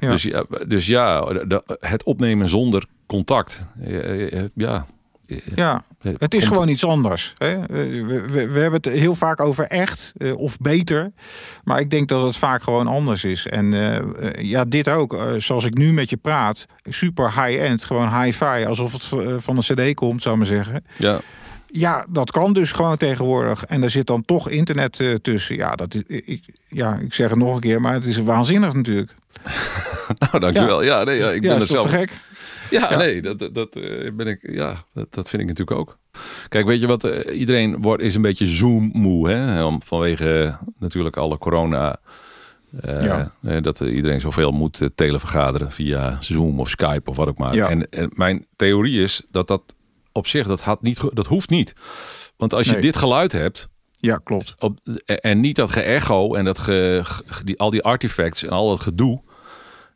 Ja. 0.00 0.10
Dus, 0.10 0.22
ja, 0.22 0.44
dus 0.66 0.86
ja, 0.86 1.20
de- 1.24 1.62
het 1.80 2.02
opnemen 2.02 2.48
zonder 2.48 2.84
contact. 3.06 3.64
Ja. 4.54 4.86
Ja, 5.54 5.82
Eh, 6.00 6.12
het 6.18 6.34
is 6.34 6.46
gewoon 6.46 6.68
iets 6.68 6.84
anders. 6.84 7.34
Hè? 7.38 7.48
Eh, 7.48 7.66
We, 7.66 8.22
we, 8.26 8.48
we 8.48 8.58
hebben 8.60 8.80
het 8.82 8.84
heel 8.84 9.14
vaak 9.14 9.40
over 9.40 9.64
echt 9.66 10.12
eh, 10.16 10.36
of 10.36 10.58
beter. 10.58 11.12
Maar 11.64 11.80
ik 11.80 11.90
denk 11.90 12.08
dat 12.08 12.22
het 12.26 12.36
vaak 12.36 12.62
gewoon 12.62 12.86
anders 12.86 13.24
is. 13.24 13.46
En 13.46 13.74
ja, 14.38 14.64
dit 14.64 14.88
ook. 14.88 15.16
zoals 15.36 15.64
ik 15.64 15.74
nu 15.74 15.92
met 15.92 16.10
je 16.10 16.16
praat. 16.16 16.66
Super 16.88 17.44
high-end. 17.44 17.84
Gewoon 17.84 18.22
hi-fi. 18.22 18.64
Alsof 18.66 18.92
het 18.92 19.04
van 19.42 19.56
een 19.56 19.62
cd 19.90 19.94
komt, 19.94 20.22
zou 20.22 20.34
ik 20.34 20.40
maar 20.40 20.50
zeggen. 20.56 20.84
Ja. 20.96 21.20
Ja, 21.72 22.06
dat 22.10 22.30
kan 22.30 22.52
dus 22.52 22.72
gewoon 22.72 22.96
tegenwoordig. 22.96 23.64
En 23.64 23.80
daar 23.80 23.90
zit 23.90 24.06
dan 24.06 24.24
toch 24.24 24.48
internet 24.48 25.18
tussen. 25.22 25.56
Ja, 25.56 25.74
dat 25.76 25.94
is, 25.94 26.02
ik, 26.06 26.42
ja, 26.68 26.94
ik 26.94 27.14
zeg 27.14 27.30
het 27.30 27.38
nog 27.38 27.54
een 27.54 27.60
keer. 27.60 27.80
Maar 27.80 27.92
het 27.92 28.06
is 28.06 28.16
waanzinnig 28.16 28.74
natuurlijk. 28.74 29.14
Nou, 30.18 30.38
dankjewel. 30.38 30.82
Ja, 30.82 31.04
nee, 31.04 31.16
ja, 31.18 31.30
ik 31.30 31.42
ja, 31.42 31.52
ben 31.52 31.60
er 31.60 31.66
zelf. 31.66 31.90
gek? 31.90 32.12
Ja, 32.70 32.96
nee, 32.96 33.22
dat, 33.22 33.48
dat, 33.52 33.76
eh, 33.76 34.12
ben 34.12 34.26
ik, 34.26 34.48
ja, 34.52 34.84
dat, 34.94 35.14
dat 35.14 35.30
vind 35.30 35.42
ik 35.42 35.48
natuurlijk 35.48 35.78
ook. 35.78 35.98
Kijk, 36.48 36.66
weet 36.66 36.80
je 36.80 36.86
wat? 36.86 37.04
eh, 37.04 37.38
iedereen 37.40 37.82
wordt, 37.82 38.02
is 38.02 38.14
een 38.14 38.22
beetje 38.22 38.46
Zoom-moe, 38.46 39.28
hè? 39.30 39.68
Vanwege 39.84 40.42
eh, 40.42 40.54
natuurlijk 40.78 41.16
alle 41.16 41.38
corona. 41.38 41.98
Ja. 42.82 43.32
dat 43.60 43.80
iedereen 43.80 44.20
zoveel 44.20 44.50
moet 44.50 44.90
televergaderen 44.94 45.72
via 45.72 46.16
Zoom 46.20 46.60
of 46.60 46.68
Skype 46.68 47.10
of 47.10 47.16
wat 47.16 47.28
ook 47.28 47.38
maar. 47.38 47.54
Ja. 47.54 47.68
En, 47.70 47.90
en 47.90 48.10
mijn 48.14 48.46
theorie 48.56 49.02
is 49.02 49.22
dat 49.30 49.48
dat 49.48 49.62
op 50.12 50.26
zich, 50.26 50.46
dat, 50.46 50.60
had 50.62 50.82
niet, 50.82 51.00
dat 51.12 51.26
hoeft 51.26 51.50
niet. 51.50 51.74
Want 52.36 52.54
als 52.54 52.66
je 52.66 52.72
Nee. 52.72 52.80
dit 52.80 52.96
geluid 52.96 53.32
hebt, 53.32 53.68
Ja, 54.00 54.16
klopt. 54.16 54.54
op, 54.58 54.78
en 55.04 55.40
niet 55.40 55.56
dat 55.56 55.70
ge-echo 55.72 56.34
en 56.34 56.44
dat 56.44 56.58
ge- 56.58 57.04
die, 57.44 57.58
al 57.58 57.70
die 57.70 57.82
artifacts 57.82 58.42
en 58.44 58.50
al 58.50 58.68
dat 58.68 58.80
gedoe. 58.80 59.20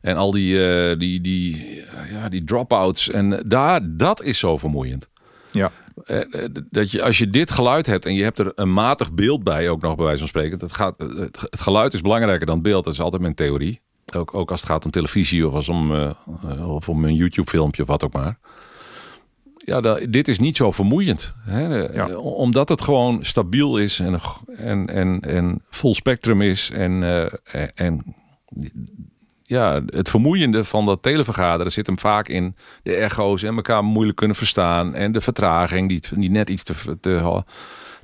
En 0.03 0.17
al 0.17 0.31
die, 0.31 0.67
eh, 0.67 0.99
die, 0.99 1.21
die, 1.21 1.83
ja, 2.11 2.29
die 2.29 2.43
drop-outs. 2.43 3.09
En 3.09 3.43
daar, 3.45 3.81
dat 3.83 4.23
is 4.23 4.39
zo 4.39 4.57
vermoeiend. 4.57 5.09
Ja. 5.51 5.71
Eh, 6.03 6.43
eh, 6.43 6.49
dat 6.69 6.91
je, 6.91 7.03
als 7.03 7.17
je 7.17 7.29
dit 7.29 7.51
geluid 7.51 7.85
hebt 7.85 8.05
en 8.05 8.13
je 8.13 8.23
hebt 8.23 8.39
er 8.39 8.51
een 8.55 8.73
matig 8.73 9.13
beeld 9.13 9.43
bij, 9.43 9.69
ook 9.69 9.81
nog 9.81 9.95
bij 9.95 10.05
wijze 10.05 10.19
van 10.19 10.27
spreken. 10.27 10.59
Dat 10.59 10.73
gaat, 10.73 10.93
het, 10.97 11.47
het 11.49 11.59
geluid 11.59 11.93
is 11.93 12.01
belangrijker 12.01 12.45
dan 12.45 12.55
het 12.55 12.63
beeld. 12.63 12.83
Dat 12.83 12.93
is 12.93 12.99
altijd 12.99 13.21
mijn 13.21 13.35
theorie. 13.35 13.81
Ook, 14.15 14.33
ook 14.33 14.51
als 14.51 14.59
het 14.59 14.69
gaat 14.69 14.85
om 14.85 14.91
televisie 14.91 15.47
of, 15.47 15.53
als 15.53 15.69
om, 15.69 16.13
of 16.67 16.89
om 16.89 17.05
een 17.05 17.15
YouTube-filmpje 17.15 17.81
of 17.81 17.87
wat 17.87 18.03
ook 18.03 18.13
maar. 18.13 18.37
Ja, 19.57 19.81
dat, 19.81 20.05
dit 20.09 20.27
is 20.27 20.39
niet 20.39 20.55
zo 20.55 20.71
vermoeiend. 20.71 21.33
Hè? 21.39 21.67
Ja. 21.75 22.17
Omdat 22.17 22.69
het 22.69 22.81
gewoon 22.81 23.25
stabiel 23.25 23.77
is 23.77 23.99
en, 23.99 24.19
en, 24.57 24.87
en, 24.87 25.19
en 25.19 25.61
full 25.69 25.93
spectrum 25.93 26.41
is. 26.41 26.71
En, 26.71 27.03
en 27.75 28.15
ja, 29.53 29.81
het 29.85 30.09
vermoeiende 30.09 30.63
van 30.63 30.85
dat 30.85 31.01
televergaderen 31.01 31.71
zit 31.71 31.87
hem 31.87 31.99
vaak 31.99 32.27
in 32.27 32.55
de 32.83 32.95
echo's 32.95 33.43
en 33.43 33.55
elkaar 33.55 33.83
moeilijk 33.83 34.17
kunnen 34.17 34.35
verstaan. 34.37 34.93
En 34.95 35.11
de 35.11 35.21
vertraging 35.21 35.89
die, 35.89 36.01
die 36.15 36.29
net 36.31 36.49
iets 36.49 36.63
te... 36.63 36.97
te 36.99 37.43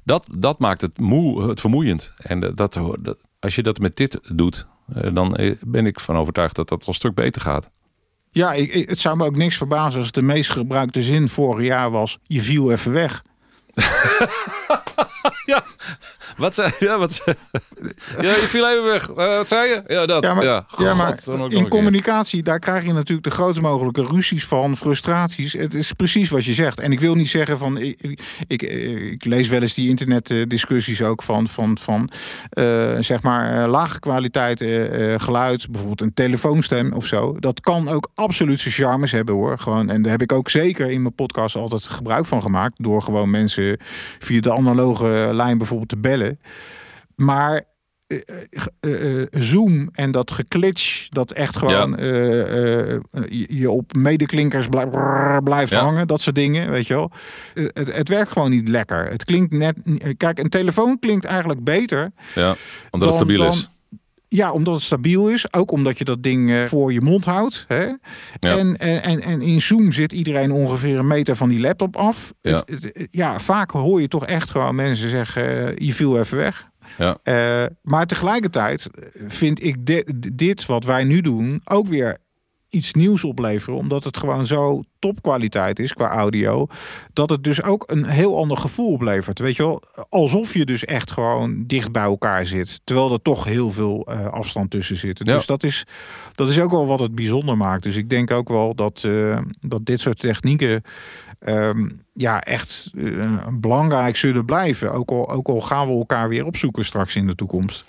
dat, 0.03 0.27
dat 0.37 0.59
maakt 0.59 0.81
het 0.81 0.99
moe, 0.99 1.49
het 1.49 1.59
vermoeiend. 1.59 2.13
En 2.17 2.39
dat, 2.39 2.73
dat, 2.73 3.25
als 3.39 3.55
je 3.55 3.63
dat 3.63 3.79
met 3.79 3.95
dit 3.97 4.19
doet, 4.33 4.65
eh, 4.95 5.13
dan 5.13 5.35
eh, 5.35 5.55
ben 5.61 5.85
ik 5.85 5.99
van 5.99 6.15
overtuigd 6.17 6.55
dat 6.55 6.69
dat 6.69 6.81
al 6.81 6.87
een 6.87 6.93
stuk 6.93 7.13
beter 7.13 7.41
gaat. 7.41 7.69
Ja, 8.31 8.53
ik, 8.53 8.73
ik- 8.73 8.89
het 8.89 8.99
zou 8.99 9.17
me 9.17 9.25
ook 9.25 9.35
niks 9.35 9.57
verbazen 9.57 9.97
als 9.97 10.05
het 10.05 10.15
de 10.15 10.21
meest 10.21 10.49
gebruikte 10.49 11.01
zin 11.01 11.29
vorig 11.29 11.65
jaar 11.67 11.91
was: 11.91 12.17
je 12.23 12.41
viel 12.41 12.71
even 12.71 12.91
weg. 12.91 13.21
Ja, 15.45 15.63
wat 16.39 16.55
zei 16.55 16.71
ja, 16.79 16.97
wat 16.97 17.13
zei, 17.13 17.35
ja, 18.21 18.35
je 18.35 18.45
viel 18.47 18.69
even 18.69 18.83
weg. 18.83 19.09
Eh, 19.09 19.15
wat 19.15 19.47
zei 19.47 19.69
je? 19.69 19.83
Ja, 19.87 20.05
dat. 20.05 20.23
Ja, 20.23 20.33
maar, 20.33 20.43
ja, 20.43 20.65
ja, 20.77 20.93
maar 20.93 21.17
in 21.47 21.67
communicatie, 21.67 22.43
daar 22.43 22.59
krijg 22.59 22.85
je 22.85 22.93
natuurlijk 22.93 23.27
de 23.27 23.33
grootst 23.33 23.61
mogelijke 23.61 24.05
ruzies 24.05 24.45
van, 24.45 24.77
frustraties. 24.77 25.53
Het 25.53 25.73
is 25.73 25.91
precies 25.91 26.29
wat 26.29 26.45
je 26.45 26.53
zegt. 26.53 26.79
En 26.79 26.91
ik 26.91 26.99
wil 26.99 27.15
niet 27.15 27.29
zeggen 27.29 27.57
van, 27.57 27.77
ik, 27.77 28.17
ik, 28.47 29.25
lees 29.25 29.47
wel 29.47 29.61
eens 29.61 29.73
die 29.73 29.89
internetdiscussies 29.89 31.01
ook 31.01 31.23
van, 31.23 31.47
van, 31.47 31.77
van 31.77 32.09
eh, 32.49 32.95
zeg 32.99 33.21
maar, 33.21 33.63
eh, 33.63 33.69
lage 33.69 33.99
kwaliteit 33.99 34.63
geluid, 35.17 35.67
bijvoorbeeld 35.69 36.01
een 36.01 36.13
telefoonstem 36.13 36.93
of 36.93 37.05
zo. 37.05 37.39
Dat 37.39 37.59
kan 37.59 37.89
ook 37.89 38.09
absoluut 38.15 38.59
zijn 38.59 38.73
charmes 38.73 39.11
hebben 39.11 39.35
hoor. 39.35 39.57
Gewoon, 39.59 39.89
en 39.89 40.01
daar 40.01 40.11
heb 40.11 40.21
ik 40.21 40.31
ook 40.31 40.49
zeker 40.49 40.89
in 40.89 41.01
mijn 41.01 41.15
podcast 41.15 41.55
altijd 41.55 41.83
gebruik 41.83 42.25
van 42.25 42.41
gemaakt, 42.41 42.83
door 42.83 43.01
gewoon 43.01 43.29
mensen 43.29 43.77
via 44.19 44.41
de 44.41 44.53
analoge 44.53 45.29
lijn 45.31 45.57
bijvoorbeeld 45.57 45.89
te 45.89 45.97
bellen. 45.97 46.28
Maar 47.15 47.63
eh, 48.07 48.17
eh, 48.79 49.21
eh, 49.21 49.27
Zoom 49.31 49.89
en 49.91 50.11
dat 50.11 50.31
geklitsch, 50.31 51.09
dat 51.09 51.31
echt 51.31 51.55
gewoon 51.57 51.95
Ja. 51.97 52.99
je 53.47 53.69
op 53.71 53.95
medeklinkers 53.95 54.67
blijft 55.43 55.71
Ja. 55.71 55.79
hangen, 55.79 56.07
dat 56.07 56.21
soort 56.21 56.35
dingen, 56.35 56.69
weet 56.71 56.87
je 56.87 56.93
wel. 56.93 57.11
Het, 57.53 57.95
het 57.95 58.09
werkt 58.09 58.31
gewoon 58.31 58.51
niet 58.51 58.67
lekker. 58.67 59.07
Het 59.09 59.23
klinkt 59.23 59.51
net. 59.51 59.75
Kijk, 60.17 60.39
een 60.39 60.49
telefoon 60.49 60.99
klinkt 60.99 61.25
eigenlijk 61.25 61.63
beter. 61.63 62.11
Ja, 62.35 62.55
omdat 62.89 63.07
het 63.07 63.17
stabiel 63.17 63.37
dan- 63.37 63.51
is. 63.51 63.69
Ja, 64.31 64.51
omdat 64.51 64.73
het 64.73 64.83
stabiel 64.83 65.29
is. 65.29 65.53
Ook 65.53 65.71
omdat 65.71 65.97
je 65.97 66.03
dat 66.05 66.23
ding 66.23 66.51
eh, 66.51 66.63
voor 66.63 66.93
je 66.93 67.01
mond 67.01 67.25
houdt. 67.25 67.65
Hè? 67.67 67.83
Ja. 67.83 67.97
En, 68.39 68.77
en, 68.77 69.03
en, 69.03 69.21
en 69.21 69.41
in 69.41 69.61
Zoom 69.61 69.91
zit 69.91 70.11
iedereen 70.11 70.51
ongeveer 70.51 70.97
een 70.97 71.07
meter 71.07 71.35
van 71.35 71.49
die 71.49 71.59
laptop 71.59 71.95
af. 71.95 72.33
Ja. 72.41 72.63
Het- 72.65 72.83
het- 72.83 73.07
ja, 73.11 73.39
vaak 73.39 73.71
hoor 73.71 74.01
je 74.01 74.07
toch 74.07 74.25
echt 74.25 74.49
gewoon 74.49 74.75
mensen 74.75 75.09
zeggen: 75.09 75.67
eh, 75.77 75.87
je 75.87 75.93
viel 75.93 76.19
even 76.19 76.37
weg. 76.37 76.67
Ja. 76.97 77.17
Eh, 77.23 77.65
maar 77.81 78.05
tegelijkertijd 78.05 78.87
vind 79.27 79.63
ik 79.63 79.75
dit 80.37 80.65
wat 80.65 80.83
wij 80.83 81.03
nu 81.03 81.21
doen 81.21 81.61
ook 81.63 81.87
weer 81.87 82.17
iets 82.69 82.93
nieuws 82.93 83.23
opleveren. 83.23 83.79
Omdat 83.79 84.03
het 84.03 84.17
gewoon 84.17 84.45
zo 84.45 84.81
topkwaliteit 84.99 85.79
is 85.79 85.93
qua 85.93 86.07
audio. 86.07 86.67
Dat 87.13 87.29
het 87.29 87.43
dus 87.43 87.63
ook 87.63 87.83
een 87.91 88.05
heel 88.05 88.37
ander 88.37 88.57
gevoel 88.57 88.91
oplevert. 88.91 89.39
Weet 89.39 89.55
je 89.55 89.63
wel, 89.63 89.81
alsof 90.09 90.53
je 90.53 90.65
dus 90.65 90.85
echt 90.85 91.11
gewoon 91.11 91.63
dicht 91.67 91.91
bij 91.91 92.03
elkaar 92.03 92.45
zit. 92.45 92.81
Terwijl 92.83 93.11
er 93.11 93.21
toch 93.21 93.43
heel 93.43 93.71
veel 93.71 94.05
eh, 94.05 94.25
afstand 94.25 94.71
tussen 94.71 94.95
zit. 94.95 95.19
Ja. 95.23 95.33
Dus 95.33 95.45
dat 95.45 95.63
is, 95.63 95.85
dat 96.35 96.49
is 96.49 96.59
ook 96.59 96.71
wel 96.71 96.87
wat 96.87 96.99
het 96.99 97.15
bijzonder 97.15 97.57
maakt. 97.57 97.83
Dus 97.83 97.95
ik 97.95 98.09
denk 98.09 98.31
ook 98.31 98.49
wel 98.49 98.75
dat, 98.75 99.03
eh, 99.03 99.39
dat 99.61 99.85
dit 99.85 99.99
soort 99.99 100.19
technieken 100.19 100.83
ehm, 101.39 101.89
ja, 102.13 102.41
echt 102.41 102.91
eh, 102.97 103.47
belangrijk 103.53 104.15
zullen 104.15 104.45
blijven. 104.45 104.93
Ook 104.93 105.11
al, 105.11 105.29
ook 105.29 105.47
al 105.47 105.61
gaan 105.61 105.87
we 105.87 105.93
elkaar 105.93 106.29
weer 106.29 106.45
opzoeken 106.45 106.85
straks 106.85 107.15
in 107.15 107.27
de 107.27 107.35
toekomst. 107.35 107.85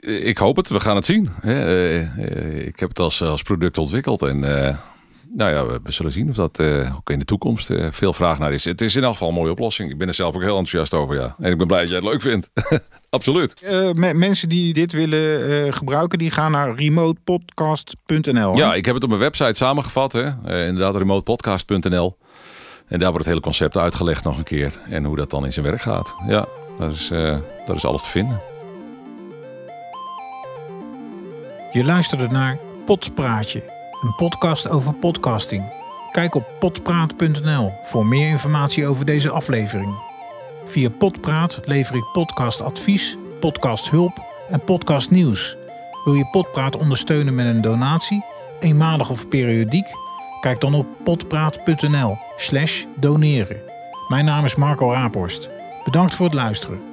Ik 0.00 0.38
hoop 0.38 0.56
het, 0.56 0.68
we 0.68 0.80
gaan 0.80 0.96
het 0.96 1.04
zien. 1.04 1.28
Eh, 1.42 2.66
Ik 2.66 2.80
heb 2.80 2.88
het 2.88 2.98
als, 2.98 3.22
als 3.22 3.42
product 3.42 3.78
ontwikkeld 3.78 4.22
en 4.22 4.66
eh, 4.68 4.76
nou 5.34 5.50
ja, 5.52 5.66
we- 5.66 5.92
zullen 5.92 6.12
zien 6.12 6.28
of 6.28 6.34
dat 6.34 6.58
eh, 6.58 6.94
ook 6.96 7.10
in 7.10 7.18
de 7.18 7.24
toekomst 7.24 7.70
veel 7.90 8.12
vraag 8.12 8.38
naar 8.38 8.52
is. 8.52 8.64
Het 8.64 8.80
is 8.80 8.96
in 8.96 9.02
elk 9.02 9.12
geval 9.12 9.28
een 9.28 9.34
mooie 9.34 9.50
oplossing. 9.50 9.90
Ik 9.90 9.98
ben 9.98 10.08
er 10.08 10.14
zelf 10.14 10.34
ook 10.34 10.40
heel 10.42 10.48
enthousiast 10.58 10.94
over, 10.94 11.14
ja. 11.14 11.36
En 11.38 11.50
ik 11.50 11.58
ben 11.58 11.66
blij 11.66 11.80
dat 11.80 11.88
jij 11.88 11.98
het 11.98 12.06
leuk 12.06 12.22
vindt. 12.22 12.50
Absoluut. 13.10 13.60
Me- 13.94 14.14
mensen 14.14 14.48
die 14.48 14.72
dit 14.72 14.92
willen 14.92 15.72
gebruiken, 15.74 16.18
die 16.18 16.30
gaan 16.30 16.50
naar 16.52 16.74
remotepodcast.nl. 16.74 18.56
Ja, 18.56 18.74
ik 18.74 18.84
heb 18.84 18.94
het 18.94 19.02
op 19.02 19.08
mijn 19.08 19.20
website 19.20 19.52
samengevat. 19.54 20.12
Hè. 20.12 20.26
Inderdaad, 20.66 20.96
remotepodcast.nl. 20.96 22.16
En 22.86 22.98
daar 22.98 23.08
wordt 23.10 23.18
het 23.24 23.26
hele 23.34 23.40
concept 23.40 23.76
uitgelegd 23.76 24.24
nog 24.24 24.36
een 24.38 24.44
keer. 24.44 24.78
En 24.88 25.04
hoe 25.04 25.16
dat 25.16 25.30
dan 25.30 25.44
in 25.44 25.52
zijn 25.52 25.66
werk 25.66 25.82
gaat. 25.82 26.14
Ja, 26.26 26.46
dat 26.78 26.92
is, 26.92 27.08
dat 27.66 27.76
is 27.76 27.84
alles 27.84 28.02
te 28.02 28.08
vinden. 28.08 28.40
Je 31.72 31.84
luisterde 31.84 32.28
naar 32.28 32.58
Potspraatje, 32.84 33.62
een 34.02 34.14
podcast 34.14 34.68
over 34.68 34.94
podcasting. 34.94 35.72
Kijk 36.12 36.34
op 36.34 36.44
potpraat.nl 36.58 37.72
voor 37.82 38.06
meer 38.06 38.28
informatie 38.28 38.86
over 38.86 39.04
deze 39.04 39.30
aflevering. 39.30 39.98
Via 40.64 40.90
Potpraat 40.90 41.60
lever 41.64 41.96
ik 41.96 42.04
podcastadvies, 42.12 43.16
podcasthulp 43.40 44.22
en 44.48 44.64
podcastnieuws. 44.64 45.56
Wil 46.04 46.14
je 46.14 46.28
Potpraat 46.30 46.76
ondersteunen 46.76 47.34
met 47.34 47.46
een 47.46 47.60
donatie, 47.60 48.24
eenmalig 48.60 49.10
of 49.10 49.28
periodiek? 49.28 49.88
Kijk 50.40 50.60
dan 50.60 50.74
op 50.74 50.86
potpraat.nl 51.04 52.16
slash 52.36 52.84
doneren. 52.96 53.60
Mijn 54.08 54.24
naam 54.24 54.44
is 54.44 54.54
Marco 54.54 54.92
Raaphorst. 54.92 55.48
Bedankt 55.84 56.14
voor 56.14 56.26
het 56.26 56.34
luisteren. 56.34 56.89